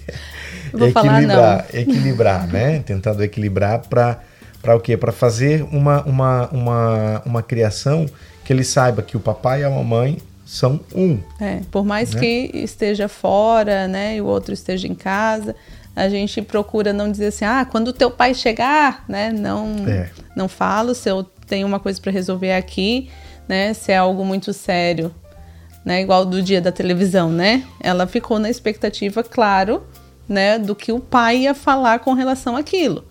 equilibrar, 0.72 1.66
equilibrar, 1.72 2.46
né? 2.48 2.80
Tentando 2.80 3.22
equilibrar 3.22 3.86
para 3.88 4.20
para 4.66 4.74
o 4.74 4.80
quê? 4.80 4.96
Para 4.96 5.12
fazer 5.12 5.62
uma, 5.70 6.02
uma, 6.02 6.48
uma, 6.48 7.22
uma 7.24 7.42
criação 7.42 8.06
que 8.44 8.52
ele 8.52 8.64
saiba 8.64 9.00
que 9.00 9.16
o 9.16 9.20
papai 9.20 9.60
e 9.60 9.64
a 9.64 9.70
mamãe 9.70 10.18
são 10.44 10.80
um. 10.92 11.20
É, 11.40 11.60
por 11.70 11.84
mais 11.84 12.12
né? 12.12 12.20
que 12.20 12.50
esteja 12.52 13.08
fora, 13.08 13.86
né, 13.86 14.16
e 14.16 14.20
o 14.20 14.26
outro 14.26 14.52
esteja 14.52 14.88
em 14.88 14.94
casa, 14.94 15.54
a 15.96 16.10
gente 16.10 16.42
procura 16.42 16.92
não 16.92 17.10
dizer 17.10 17.28
assim, 17.28 17.46
ah, 17.46 17.66
quando 17.68 17.88
o 17.88 17.92
teu 17.92 18.10
pai 18.10 18.34
chegar, 18.34 19.02
né, 19.08 19.32
não, 19.32 19.74
é. 19.88 20.10
não 20.36 20.46
falo, 20.46 20.94
se 20.94 21.08
eu 21.08 21.24
tenho 21.46 21.66
uma 21.66 21.80
coisa 21.80 21.98
para 21.98 22.12
resolver 22.12 22.52
aqui, 22.52 23.08
né, 23.48 23.72
se 23.72 23.90
é 23.90 23.96
algo 23.96 24.22
muito 24.22 24.52
sério, 24.52 25.12
né, 25.82 26.02
igual 26.02 26.26
do 26.26 26.42
dia 26.42 26.60
da 26.60 26.70
televisão, 26.70 27.32
né, 27.32 27.64
ela 27.80 28.06
ficou 28.06 28.38
na 28.38 28.50
expectativa, 28.50 29.24
claro, 29.24 29.84
né, 30.28 30.58
do 30.58 30.74
que 30.74 30.92
o 30.92 31.00
pai 31.00 31.38
ia 31.38 31.54
falar 31.54 32.00
com 32.00 32.12
relação 32.12 32.56
àquilo. 32.56 33.02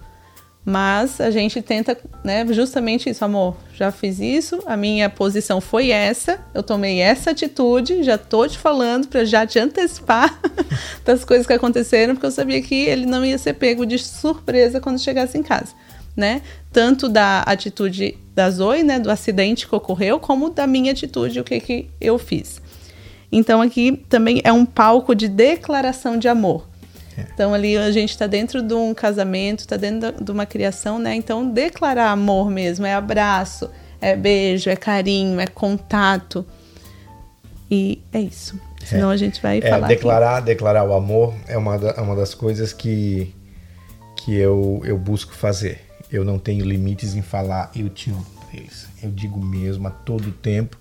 Mas 0.65 1.22
a 1.22 1.29
gente 1.29 1.62
tenta, 1.62 1.95
né, 2.24 2.43
justamente 2.50 3.07
isso, 3.07 3.24
amor. 3.24 3.55
Já 3.75 3.91
fiz 3.91 4.19
isso, 4.19 4.63
a 4.65 4.75
minha 4.75 5.07
posição 5.12 5.62
foi 5.62 5.91
essa, 5.91 6.39
eu 6.55 6.63
tomei 6.63 7.00
essa 7.01 7.31
atitude, 7.31 8.01
já 8.01 8.17
tô 8.17 8.48
te 8.48 8.57
falando 8.57 9.07
para 9.07 9.24
já 9.24 9.45
te 9.45 9.60
antecipar 9.60 10.39
das 11.05 11.24
coisas 11.24 11.45
que 11.45 11.53
aconteceram, 11.53 12.15
porque 12.15 12.25
eu 12.25 12.31
sabia 12.31 12.60
que 12.63 12.74
ele 12.74 13.05
não 13.05 13.24
ia 13.24 13.38
ser 13.38 13.53
pego 13.53 13.86
de 13.86 14.00
surpresa 14.00 14.81
quando 14.81 14.98
chegasse 14.98 15.38
em 15.38 15.43
casa, 15.43 15.74
né? 16.17 16.41
Tanto 16.74 17.07
da 17.07 17.41
atitude 17.41 18.17
da 18.34 18.50
Zoe, 18.50 18.81
né, 18.81 18.98
do 18.98 19.12
acidente 19.12 19.67
que 19.67 19.75
ocorreu, 19.75 20.19
como 20.19 20.50
da 20.50 20.65
minha 20.65 20.93
atitude, 20.93 21.39
o 21.39 21.43
que 21.43 21.60
que 21.60 21.89
eu 22.01 22.17
fiz. 22.17 22.60
Então 23.31 23.62
aqui 23.62 24.03
também 24.10 24.41
é 24.43 24.51
um 24.51 24.66
palco 24.66 25.13
de 25.13 25.27
declaração 25.27 26.18
de 26.18 26.27
amor. 26.27 26.68
Então 27.33 27.53
ali 27.53 27.77
a 27.77 27.91
gente 27.91 28.09
está 28.09 28.27
dentro 28.27 28.61
de 28.61 28.73
um 28.73 28.93
casamento, 28.93 29.59
está 29.59 29.77
dentro 29.77 30.23
de 30.23 30.31
uma 30.31 30.45
criação, 30.45 30.99
né? 30.99 31.15
Então 31.15 31.49
declarar 31.49 32.11
amor 32.11 32.49
mesmo 32.49 32.85
é 32.85 32.93
abraço, 32.93 33.69
é 34.01 34.15
beijo, 34.15 34.69
é 34.69 34.75
carinho, 34.75 35.39
é 35.39 35.47
contato. 35.47 36.45
E 37.69 38.01
é 38.13 38.19
isso. 38.19 38.59
Senão 38.85 39.09
é. 39.11 39.13
a 39.13 39.17
gente 39.17 39.41
vai 39.41 39.57
é, 39.57 39.69
falar. 39.69 39.87
Declarar, 39.87 40.37
aqui. 40.37 40.45
declarar 40.45 40.83
o 40.83 40.93
amor 40.93 41.33
é 41.47 41.57
uma, 41.57 41.77
da, 41.77 41.89
é 41.91 42.01
uma 42.01 42.15
das 42.15 42.35
coisas 42.35 42.71
que, 42.71 43.33
que 44.15 44.35
eu, 44.35 44.81
eu 44.85 44.97
busco 44.97 45.33
fazer. 45.33 45.81
Eu 46.11 46.23
não 46.23 46.37
tenho 46.37 46.63
limites 46.63 47.15
em 47.15 47.21
falar 47.21 47.71
eu 47.75 47.89
te 47.89 48.11
amo. 48.11 48.35
Eu 49.03 49.11
digo 49.11 49.43
mesmo 49.43 49.85
a 49.87 49.91
todo 49.91 50.31
tempo 50.31 50.77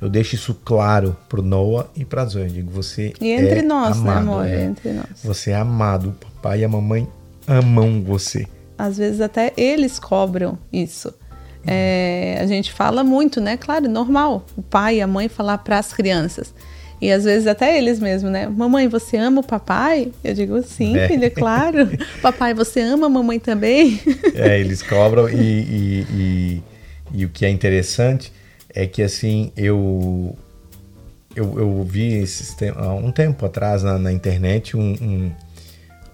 eu 0.00 0.08
deixo 0.10 0.34
isso 0.34 0.54
claro 0.64 1.16
pro 1.28 1.42
Noah 1.42 1.88
e 1.96 2.04
pra 2.04 2.24
Zoe. 2.26 2.42
Eu 2.42 2.48
digo, 2.48 2.70
você 2.70 3.12
e 3.20 3.30
entre 3.30 3.60
é 3.60 3.62
nós, 3.62 4.00
né, 4.00 4.10
amado, 4.10 4.24
né, 4.24 4.32
amor? 4.32 4.46
É. 4.46 4.64
Entre 4.64 4.92
nós. 4.92 5.06
Você 5.24 5.50
é 5.50 5.56
amado. 5.56 6.10
O 6.10 6.12
papai 6.12 6.60
e 6.60 6.64
a 6.64 6.68
mamãe 6.68 7.08
amam 7.48 8.02
você. 8.02 8.46
Às 8.76 8.98
vezes 8.98 9.20
até 9.20 9.52
eles 9.56 9.98
cobram 9.98 10.58
isso. 10.70 11.14
É, 11.66 12.38
a 12.40 12.46
gente 12.46 12.72
fala 12.72 13.02
muito, 13.02 13.40
né? 13.40 13.56
Claro, 13.56 13.88
normal. 13.88 14.44
O 14.56 14.62
pai 14.62 14.96
e 14.96 15.00
a 15.00 15.06
mãe 15.06 15.28
falar 15.28 15.58
para 15.58 15.78
as 15.78 15.92
crianças. 15.92 16.54
E 17.00 17.10
às 17.10 17.24
vezes 17.24 17.46
até 17.46 17.76
eles 17.76 17.98
mesmos, 17.98 18.30
né? 18.30 18.46
Mamãe, 18.46 18.88
você 18.88 19.16
ama 19.16 19.40
o 19.40 19.44
papai? 19.44 20.12
Eu 20.22 20.34
digo, 20.34 20.62
sim, 20.62 20.96
é. 20.96 21.08
filha, 21.08 21.30
claro. 21.30 21.88
papai, 22.22 22.54
você 22.54 22.80
ama 22.80 23.06
a 23.06 23.10
mamãe 23.10 23.38
também? 23.38 24.00
É, 24.34 24.60
eles 24.60 24.82
cobram 24.82 25.28
e, 25.28 25.34
e, 25.34 26.06
e, 26.10 26.62
e 27.14 27.24
o 27.24 27.28
que 27.28 27.44
é 27.44 27.50
interessante 27.50 28.32
é 28.76 28.86
que 28.86 29.02
assim, 29.02 29.50
eu 29.56 30.36
eu, 31.34 31.58
eu 31.58 31.82
vi 31.82 32.24
há 32.76 32.92
um 32.94 33.10
tempo 33.10 33.44
atrás 33.44 33.82
na, 33.82 33.98
na 33.98 34.12
internet 34.12 34.76
um, 34.76 34.94
um, 35.00 35.32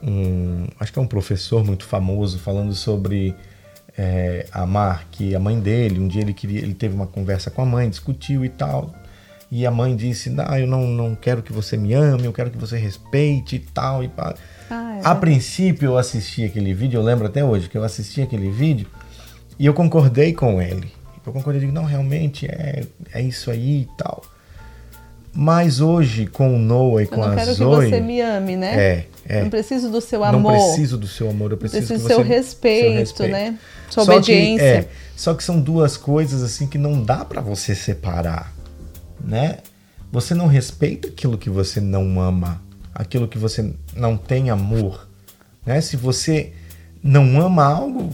um, 0.02 0.66
acho 0.80 0.92
que 0.92 0.98
é 0.98 1.02
um 1.02 1.06
professor 1.06 1.64
muito 1.64 1.84
famoso 1.84 2.38
falando 2.38 2.74
sobre 2.74 3.34
é, 3.96 4.46
amar, 4.52 5.06
que 5.10 5.34
a 5.34 5.38
mãe 5.38 5.60
dele, 5.60 6.00
um 6.00 6.08
dia 6.08 6.22
ele 6.22 6.32
queria, 6.32 6.60
ele 6.60 6.74
teve 6.74 6.94
uma 6.94 7.06
conversa 7.06 7.50
com 7.50 7.62
a 7.62 7.66
mãe, 7.66 7.88
discutiu 7.88 8.44
e 8.44 8.48
tal, 8.48 8.92
e 9.50 9.66
a 9.66 9.70
mãe 9.70 9.94
disse, 9.94 10.30
não, 10.30 10.44
eu 10.56 10.66
não, 10.66 10.86
não 10.86 11.14
quero 11.14 11.42
que 11.42 11.52
você 11.52 11.76
me 11.76 11.92
ame, 11.92 12.24
eu 12.24 12.32
quero 12.32 12.50
que 12.50 12.58
você 12.58 12.78
respeite 12.78 13.56
e 13.56 13.58
tal, 13.60 14.02
e 14.02 14.10
ah, 14.18 14.34
é. 14.70 15.00
A 15.04 15.14
princípio 15.14 15.86
eu 15.86 15.98
assisti 15.98 16.44
aquele 16.44 16.72
vídeo, 16.72 16.98
eu 16.98 17.04
lembro 17.04 17.26
até 17.26 17.44
hoje 17.44 17.68
que 17.68 17.76
eu 17.76 17.84
assisti 17.84 18.22
aquele 18.22 18.50
vídeo, 18.50 18.88
e 19.58 19.66
eu 19.66 19.74
concordei 19.74 20.32
com 20.32 20.60
ele, 20.60 20.90
eu 21.24 21.32
concordo, 21.32 21.56
eu 21.56 21.60
digo, 21.60 21.72
não, 21.72 21.84
realmente 21.84 22.46
é, 22.46 22.84
é 23.12 23.20
isso 23.22 23.50
aí 23.50 23.82
e 23.82 23.88
tal. 23.96 24.22
Mas 25.34 25.80
hoje, 25.80 26.26
com 26.26 26.54
o 26.54 26.58
Noah 26.58 27.02
e 27.02 27.06
com 27.06 27.22
a 27.22 27.28
Zoe... 27.28 27.30
Eu 27.30 27.36
quero 27.36 27.54
que 27.56 27.90
você 27.90 28.00
me 28.00 28.20
ame, 28.20 28.56
né? 28.56 28.74
É, 28.78 29.06
é. 29.26 29.42
Não 29.42 29.50
preciso 29.50 29.90
do 29.90 30.00
seu 30.00 30.22
amor. 30.22 30.52
Não 30.52 30.58
preciso 30.58 30.98
do 30.98 31.06
seu 31.06 31.30
amor, 31.30 31.52
eu 31.52 31.56
preciso, 31.56 31.86
preciso 31.86 32.06
do 32.06 32.14
seu, 32.14 32.22
respeito, 32.22 32.82
seu 32.82 32.92
respeito, 32.92 33.32
né? 33.32 33.58
Sua 33.88 34.04
só 34.04 34.12
obediência. 34.12 34.82
Que, 34.82 34.88
é, 34.88 34.88
só 35.16 35.34
que 35.34 35.42
são 35.42 35.58
duas 35.58 35.96
coisas 35.96 36.42
assim 36.42 36.66
que 36.66 36.76
não 36.76 37.02
dá 37.02 37.24
para 37.24 37.40
você 37.40 37.74
separar, 37.74 38.52
né? 39.24 39.58
Você 40.10 40.34
não 40.34 40.46
respeita 40.46 41.08
aquilo 41.08 41.38
que 41.38 41.48
você 41.48 41.80
não 41.80 42.20
ama, 42.20 42.60
aquilo 42.94 43.26
que 43.26 43.38
você 43.38 43.72
não 43.96 44.18
tem 44.18 44.50
amor, 44.50 45.08
né? 45.64 45.80
Se 45.80 45.96
você 45.96 46.52
não 47.02 47.40
ama 47.40 47.64
algo, 47.64 48.10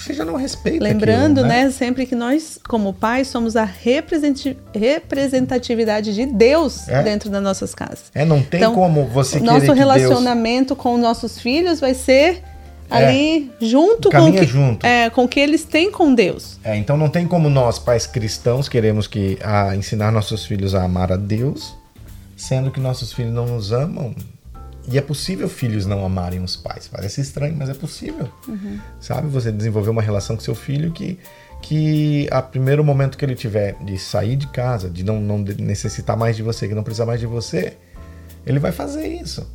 você 0.00 0.14
já 0.14 0.24
não 0.24 0.34
respeita 0.34 0.82
Lembrando, 0.82 1.40
aquilo, 1.40 1.48
né? 1.48 1.64
né? 1.64 1.70
sempre 1.70 2.06
que 2.06 2.14
nós, 2.14 2.58
como 2.66 2.94
pais, 2.94 3.28
somos 3.28 3.54
a 3.54 3.64
representatividade 3.64 6.14
de 6.14 6.24
Deus 6.24 6.88
é. 6.88 7.02
dentro 7.02 7.28
das 7.28 7.42
nossas 7.42 7.74
casas. 7.74 8.04
É, 8.14 8.24
não 8.24 8.42
tem 8.42 8.60
então, 8.60 8.74
como 8.74 9.04
você 9.04 9.38
querer 9.38 9.52
Nosso 9.52 9.70
relacionamento 9.72 10.74
Deus... 10.74 10.82
com 10.82 10.96
nossos 10.96 11.38
filhos 11.38 11.80
vai 11.80 11.92
ser 11.92 12.42
é. 12.90 12.96
ali 12.96 13.52
junto 13.60 14.08
com, 14.10 14.32
que, 14.32 14.46
junto. 14.46 14.86
É, 14.86 15.10
com 15.10 15.24
o 15.24 15.28
que 15.28 15.38
eles 15.38 15.64
têm 15.64 15.90
com 15.90 16.14
Deus. 16.14 16.58
É, 16.64 16.74
então 16.76 16.96
não 16.96 17.10
tem 17.10 17.26
como 17.26 17.50
nós, 17.50 17.78
pais 17.78 18.06
cristãos, 18.06 18.70
queremos 18.70 19.06
que 19.06 19.38
a, 19.42 19.76
ensinar 19.76 20.10
nossos 20.10 20.46
filhos 20.46 20.74
a 20.74 20.82
amar 20.82 21.12
a 21.12 21.16
Deus, 21.16 21.76
sendo 22.36 22.70
que 22.70 22.80
nossos 22.80 23.12
filhos 23.12 23.34
não 23.34 23.44
nos 23.44 23.70
amam. 23.70 24.14
E 24.90 24.98
é 24.98 25.00
possível 25.00 25.48
filhos 25.48 25.86
não 25.86 26.04
amarem 26.04 26.42
os 26.42 26.56
pais. 26.56 26.88
Parece 26.88 27.20
estranho, 27.20 27.54
mas 27.56 27.68
é 27.68 27.74
possível. 27.74 28.28
Uhum. 28.48 28.78
Sabe? 29.00 29.28
Você 29.28 29.52
desenvolver 29.52 29.90
uma 29.90 30.02
relação 30.02 30.34
com 30.34 30.42
seu 30.42 30.54
filho 30.54 30.90
que, 30.90 31.16
que 31.62 32.28
a 32.30 32.42
primeiro 32.42 32.82
momento 32.82 33.16
que 33.16 33.24
ele 33.24 33.36
tiver 33.36 33.76
de 33.84 33.96
sair 33.96 34.34
de 34.34 34.48
casa, 34.48 34.90
de 34.90 35.04
não, 35.04 35.20
não 35.20 35.38
necessitar 35.38 36.16
mais 36.16 36.34
de 36.34 36.42
você, 36.42 36.66
que 36.66 36.74
não 36.74 36.82
precisar 36.82 37.06
mais 37.06 37.20
de 37.20 37.26
você, 37.26 37.74
ele 38.44 38.58
vai 38.58 38.72
fazer 38.72 39.06
isso. 39.06 39.46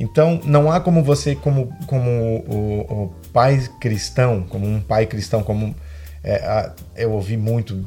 Então, 0.00 0.40
não 0.44 0.70
há 0.70 0.80
como 0.80 1.02
você, 1.02 1.34
como, 1.34 1.70
como 1.86 2.10
o, 2.48 2.80
o 2.80 3.14
pai 3.32 3.60
cristão, 3.80 4.42
como 4.48 4.66
um 4.66 4.80
pai 4.80 5.04
cristão, 5.04 5.42
como 5.42 5.74
é, 6.22 6.36
a, 6.36 6.72
eu 6.96 7.12
ouvi 7.12 7.36
muito, 7.36 7.84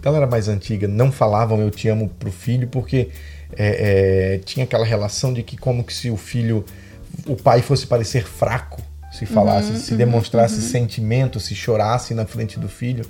galera 0.00 0.26
mais 0.26 0.48
antiga, 0.48 0.88
não 0.88 1.12
falavam 1.12 1.60
eu 1.60 1.70
te 1.70 1.88
amo 1.88 2.08
pro 2.08 2.32
filho, 2.32 2.68
porque 2.68 3.10
é, 3.56 4.34
é, 4.34 4.38
tinha 4.38 4.64
aquela 4.64 4.84
relação 4.84 5.32
de 5.32 5.42
que 5.42 5.56
como 5.56 5.84
que 5.84 5.92
se 5.92 6.10
o 6.10 6.16
filho, 6.16 6.64
o 7.26 7.36
pai 7.36 7.62
fosse 7.62 7.86
parecer 7.86 8.26
fraco, 8.26 8.80
se 9.12 9.26
falasse, 9.26 9.72
uhum, 9.72 9.78
se 9.78 9.94
demonstrasse 9.94 10.56
uhum. 10.56 10.60
sentimento, 10.60 11.38
se 11.38 11.54
chorasse 11.54 12.14
na 12.14 12.24
frente 12.24 12.58
do 12.58 12.68
filho. 12.68 13.04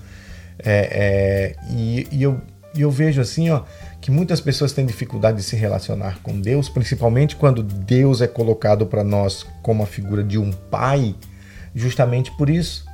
É, 0.59 1.55
é, 1.59 1.73
e, 1.73 2.09
e, 2.11 2.23
eu, 2.23 2.41
eu 2.77 2.91
vejo 2.91 3.21
assim, 3.21 3.51
ó, 3.51 3.63
que 4.01 4.11
muitas 4.11 4.41
pessoas 4.41 4.73
têm 4.73 4.85
dificuldade 4.85 5.37
de 5.37 5.43
se 5.45 5.55
relacionar 5.55 6.19
com 6.23 6.41
Deus, 6.41 6.69
principalmente 6.69 7.37
quando 7.37 7.63
Deus 7.63 8.21
é 8.21 8.27
colocado 8.27 8.87
para 8.87 9.05
nós 9.05 9.47
como 9.63 9.83
a 9.83 9.87
figura 9.87 10.25
de 10.25 10.39
um 10.39 10.51
pai, 10.51 11.15
justamente 11.75 12.31
por 12.33 12.51
isso 12.51 12.85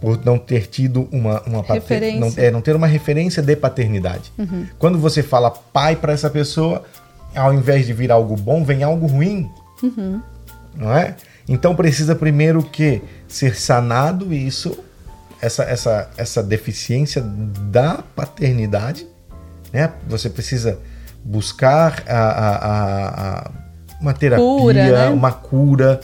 por 0.00 0.24
não 0.24 0.38
ter 0.38 0.66
tido 0.66 1.08
uma, 1.10 1.42
uma 1.42 1.62
referência. 1.62 2.20
Não, 2.20 2.32
é, 2.36 2.50
não 2.50 2.60
ter 2.60 2.76
uma 2.76 2.86
referência 2.86 3.42
de 3.42 3.56
paternidade. 3.56 4.32
Uhum. 4.38 4.66
Quando 4.78 4.98
você 4.98 5.22
fala 5.22 5.50
pai 5.50 5.96
para 5.96 6.12
essa 6.12 6.30
pessoa, 6.30 6.84
ao 7.34 7.52
invés 7.52 7.86
de 7.86 7.92
vir 7.92 8.10
algo 8.10 8.36
bom, 8.36 8.64
vem 8.64 8.82
algo 8.82 9.06
ruim. 9.06 9.50
Uhum. 9.82 10.22
Não 10.76 10.92
é? 10.92 11.16
Então 11.48 11.74
precisa 11.74 12.14
primeiro 12.14 12.62
que 12.62 13.02
ser 13.26 13.56
sanado 13.56 14.32
isso, 14.32 14.78
essa, 15.40 15.64
essa, 15.64 16.10
essa 16.16 16.42
deficiência 16.42 17.22
da 17.22 18.02
paternidade. 18.14 19.06
Né? 19.72 19.90
Você 20.08 20.30
precisa 20.30 20.78
buscar 21.24 22.04
a, 22.06 22.18
a, 22.18 22.56
a, 22.56 23.38
a 23.38 23.50
uma 24.00 24.14
terapia, 24.14 24.44
cura, 24.44 24.90
né? 24.90 25.08
uma 25.08 25.32
cura 25.32 26.00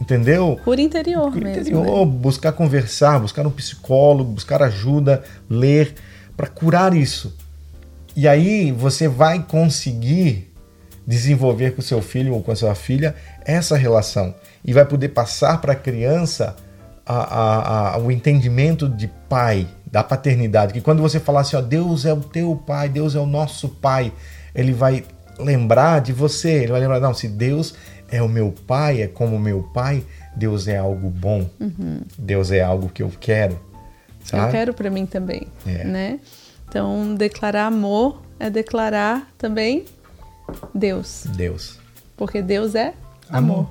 entendeu? 0.00 0.58
Por 0.64 0.78
interior 0.78 1.32
Por 1.32 1.42
mesmo. 1.42 1.60
Interior, 1.60 2.06
né? 2.06 2.12
buscar 2.12 2.52
conversar, 2.52 3.18
buscar 3.18 3.46
um 3.46 3.50
psicólogo, 3.50 4.32
buscar 4.32 4.62
ajuda, 4.62 5.22
ler, 5.48 5.94
para 6.36 6.46
curar 6.46 6.94
isso. 6.94 7.36
E 8.16 8.26
aí 8.26 8.72
você 8.72 9.08
vai 9.08 9.42
conseguir 9.42 10.52
desenvolver 11.06 11.74
com 11.74 11.82
seu 11.82 12.02
filho 12.02 12.34
ou 12.34 12.42
com 12.42 12.52
a 12.52 12.56
sua 12.56 12.74
filha 12.74 13.14
essa 13.44 13.76
relação 13.76 14.34
e 14.64 14.72
vai 14.72 14.84
poder 14.84 15.08
passar 15.08 15.60
para 15.60 15.72
a 15.72 15.76
criança 15.76 16.54
o 18.04 18.10
entendimento 18.10 18.88
de 18.88 19.08
pai, 19.28 19.66
da 19.90 20.04
paternidade. 20.04 20.74
Que 20.74 20.80
quando 20.80 21.00
você 21.00 21.18
falar 21.18 21.40
assim, 21.40 21.56
ó, 21.56 21.62
Deus 21.62 22.04
é 22.04 22.12
o 22.12 22.20
teu 22.20 22.54
pai, 22.54 22.88
Deus 22.88 23.14
é 23.14 23.18
o 23.18 23.24
nosso 23.24 23.68
pai, 23.68 24.12
ele 24.54 24.72
vai 24.72 25.04
lembrar 25.38 26.00
de 26.00 26.12
você, 26.12 26.50
ele 26.50 26.72
vai 26.72 26.80
lembrar, 26.80 27.00
não, 27.00 27.14
se 27.14 27.28
Deus 27.28 27.74
é 28.10 28.22
o 28.22 28.28
meu 28.28 28.52
pai, 28.66 29.02
é 29.02 29.06
como 29.06 29.38
meu 29.38 29.62
pai, 29.62 30.04
Deus 30.34 30.68
é 30.68 30.78
algo 30.78 31.10
bom. 31.10 31.48
Uhum. 31.60 32.00
Deus 32.16 32.50
é 32.50 32.62
algo 32.62 32.88
que 32.88 33.02
eu 33.02 33.12
quero. 33.20 33.58
Sabe? 34.24 34.46
Eu 34.46 34.50
quero 34.50 34.74
para 34.74 34.90
mim 34.90 35.06
também, 35.06 35.46
é. 35.66 35.84
né? 35.84 36.20
Então, 36.68 37.14
declarar 37.14 37.66
amor 37.66 38.22
é 38.38 38.50
declarar 38.50 39.28
também 39.38 39.84
Deus. 40.74 41.24
Deus. 41.34 41.78
Porque 42.16 42.42
Deus 42.42 42.74
é 42.74 42.94
amor. 43.30 43.60
amor. 43.60 43.70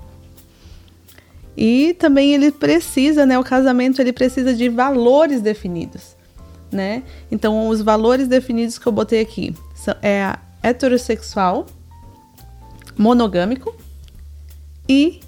E 1.55 1.95
também 1.95 2.33
ele 2.35 2.51
precisa, 2.51 3.25
né, 3.25 3.37
o 3.39 3.43
casamento 3.43 3.99
ele 3.99 4.13
precisa 4.13 4.53
de 4.53 4.69
valores 4.69 5.41
definidos, 5.41 6.15
né? 6.71 7.01
Então, 7.31 7.67
os 7.67 7.81
valores 7.81 8.27
definidos 8.27 8.77
que 8.77 8.85
eu 8.85 8.91
botei 8.91 9.21
aqui 9.21 9.55
são 9.73 9.95
é 10.01 10.35
heterossexual, 10.61 11.65
monogâmico, 12.95 13.75
e 14.87 15.19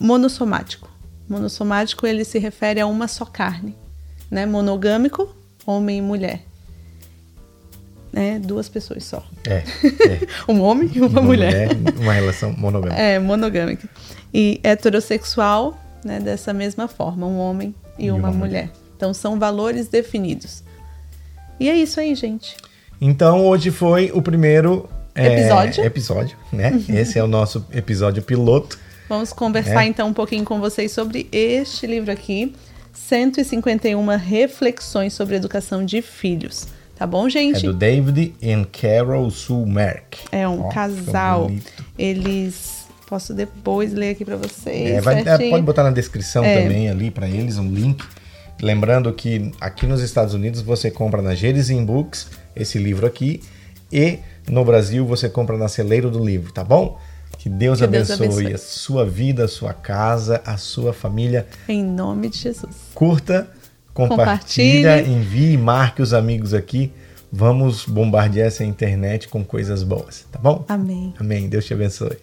monossomático. 0.00 0.90
Monossomático 1.28 2.06
ele 2.06 2.24
se 2.24 2.38
refere 2.38 2.80
a 2.80 2.86
uma 2.86 3.08
só 3.08 3.24
carne, 3.24 3.74
né? 4.30 4.44
Monogâmico, 4.46 5.34
homem 5.66 5.98
e 5.98 6.02
mulher. 6.02 6.42
Né? 8.12 8.38
Duas 8.38 8.68
pessoas 8.68 9.04
só. 9.04 9.24
É. 9.46 9.62
é. 10.08 10.52
um 10.52 10.60
homem 10.60 10.90
e 10.94 11.00
uma, 11.00 11.08
uma 11.08 11.22
mulher. 11.22 11.74
mulher. 11.74 11.94
Uma 11.96 12.12
relação 12.12 12.52
monogâmica. 12.52 13.00
É, 13.00 13.18
monogâmica. 13.18 13.88
E 14.34 14.60
heterossexual, 14.62 15.78
né? 16.04 16.20
Dessa 16.20 16.52
mesma 16.52 16.88
forma, 16.88 17.26
um 17.26 17.38
homem 17.38 17.74
e, 17.98 18.06
e 18.06 18.10
uma, 18.10 18.28
uma 18.28 18.30
mulher. 18.30 18.64
mulher. 18.66 18.82
Então 18.96 19.14
são 19.14 19.38
valores 19.38 19.88
definidos. 19.88 20.62
E 21.58 21.68
é 21.68 21.76
isso 21.76 21.98
aí, 21.98 22.14
gente. 22.14 22.56
Então 23.00 23.46
hoje 23.46 23.70
foi 23.70 24.10
o 24.12 24.20
primeiro 24.20 24.88
episódio. 25.14 25.82
É, 25.82 25.86
episódio, 25.86 26.36
né? 26.52 26.72
Esse 26.88 27.18
é 27.18 27.24
o 27.24 27.26
nosso 27.26 27.64
episódio 27.72 28.22
piloto. 28.22 28.78
Vamos 29.08 29.32
conversar 29.32 29.84
é. 29.84 29.88
então 29.88 30.08
um 30.08 30.12
pouquinho 30.12 30.44
com 30.44 30.58
vocês 30.60 30.90
sobre 30.92 31.28
este 31.30 31.86
livro 31.86 32.10
aqui, 32.10 32.54
151 32.92 34.06
reflexões 34.16 35.12
sobre 35.12 35.36
educação 35.36 35.84
de 35.84 36.00
filhos. 36.00 36.66
Tá 36.96 37.06
bom, 37.06 37.28
gente? 37.28 37.58
É 37.58 37.68
do 37.68 37.74
David 37.74 38.34
e 38.40 38.64
Carol 38.66 39.30
Sue 39.30 39.66
Merck. 39.66 40.18
É 40.30 40.46
um 40.46 40.66
oh, 40.66 40.68
casal. 40.68 41.50
Eles 41.98 42.86
posso 43.08 43.34
depois 43.34 43.92
ler 43.92 44.10
aqui 44.10 44.24
para 44.24 44.36
vocês. 44.36 44.90
É, 44.90 45.00
vai, 45.00 45.20
é, 45.20 45.50
pode 45.50 45.62
botar 45.62 45.82
na 45.82 45.90
descrição 45.90 46.42
é. 46.44 46.62
também 46.62 46.88
ali 46.88 47.10
para 47.10 47.28
eles 47.28 47.58
um 47.58 47.70
link. 47.70 48.02
Lembrando 48.62 49.12
que 49.12 49.52
aqui 49.60 49.86
nos 49.86 50.00
Estados 50.00 50.32
Unidos 50.32 50.62
você 50.62 50.90
compra 50.90 51.20
na 51.20 51.34
Gerizim 51.34 51.84
Books 51.84 52.28
esse 52.54 52.78
livro 52.78 53.06
aqui 53.06 53.42
e 53.92 54.20
no 54.48 54.64
Brasil 54.64 55.06
você 55.06 55.28
compra 55.28 55.56
na 55.56 55.68
Celeiro 55.68 56.10
do 56.10 56.24
Livro, 56.24 56.52
tá 56.52 56.64
bom? 56.64 56.98
Que 57.38 57.48
Deus, 57.48 57.78
que 57.78 57.84
abençoe, 57.84 58.18
Deus 58.18 58.36
abençoe 58.36 58.54
a 58.54 58.58
sua 58.58 59.04
vida, 59.04 59.44
a 59.44 59.48
sua 59.48 59.72
casa, 59.72 60.40
a 60.44 60.56
sua 60.56 60.92
família. 60.92 61.46
Em 61.68 61.82
nome 61.82 62.28
de 62.28 62.38
Jesus. 62.38 62.74
Curta, 62.94 63.48
compartilha, 63.92 64.98
Compartilhe. 64.98 65.16
envie, 65.18 65.56
marque 65.56 66.02
os 66.02 66.14
amigos 66.14 66.54
aqui. 66.54 66.92
Vamos 67.32 67.86
bombardear 67.86 68.46
essa 68.48 68.62
internet 68.64 69.26
com 69.28 69.42
coisas 69.42 69.82
boas, 69.82 70.26
tá 70.30 70.38
bom? 70.38 70.64
Amém. 70.68 71.14
Amém. 71.18 71.48
Deus 71.48 71.64
te 71.64 71.72
abençoe. 71.72 72.18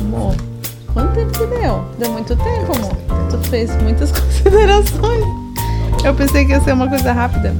Amor, 0.00 0.34
quanto 0.92 1.14
tempo 1.14 1.32
que 1.32 1.46
deu? 1.46 1.84
Deu 1.98 2.12
muito 2.12 2.36
tempo, 2.36 2.72
amor. 2.76 2.96
Tu 3.30 3.38
fez 3.50 3.70
muitas 3.82 4.10
considerações. 4.18 5.24
Eu 6.04 6.14
pensei 6.14 6.44
que 6.44 6.52
ia 6.52 6.60
ser 6.60 6.72
uma 6.72 6.88
coisa 6.88 7.12
rápida. 7.12 7.54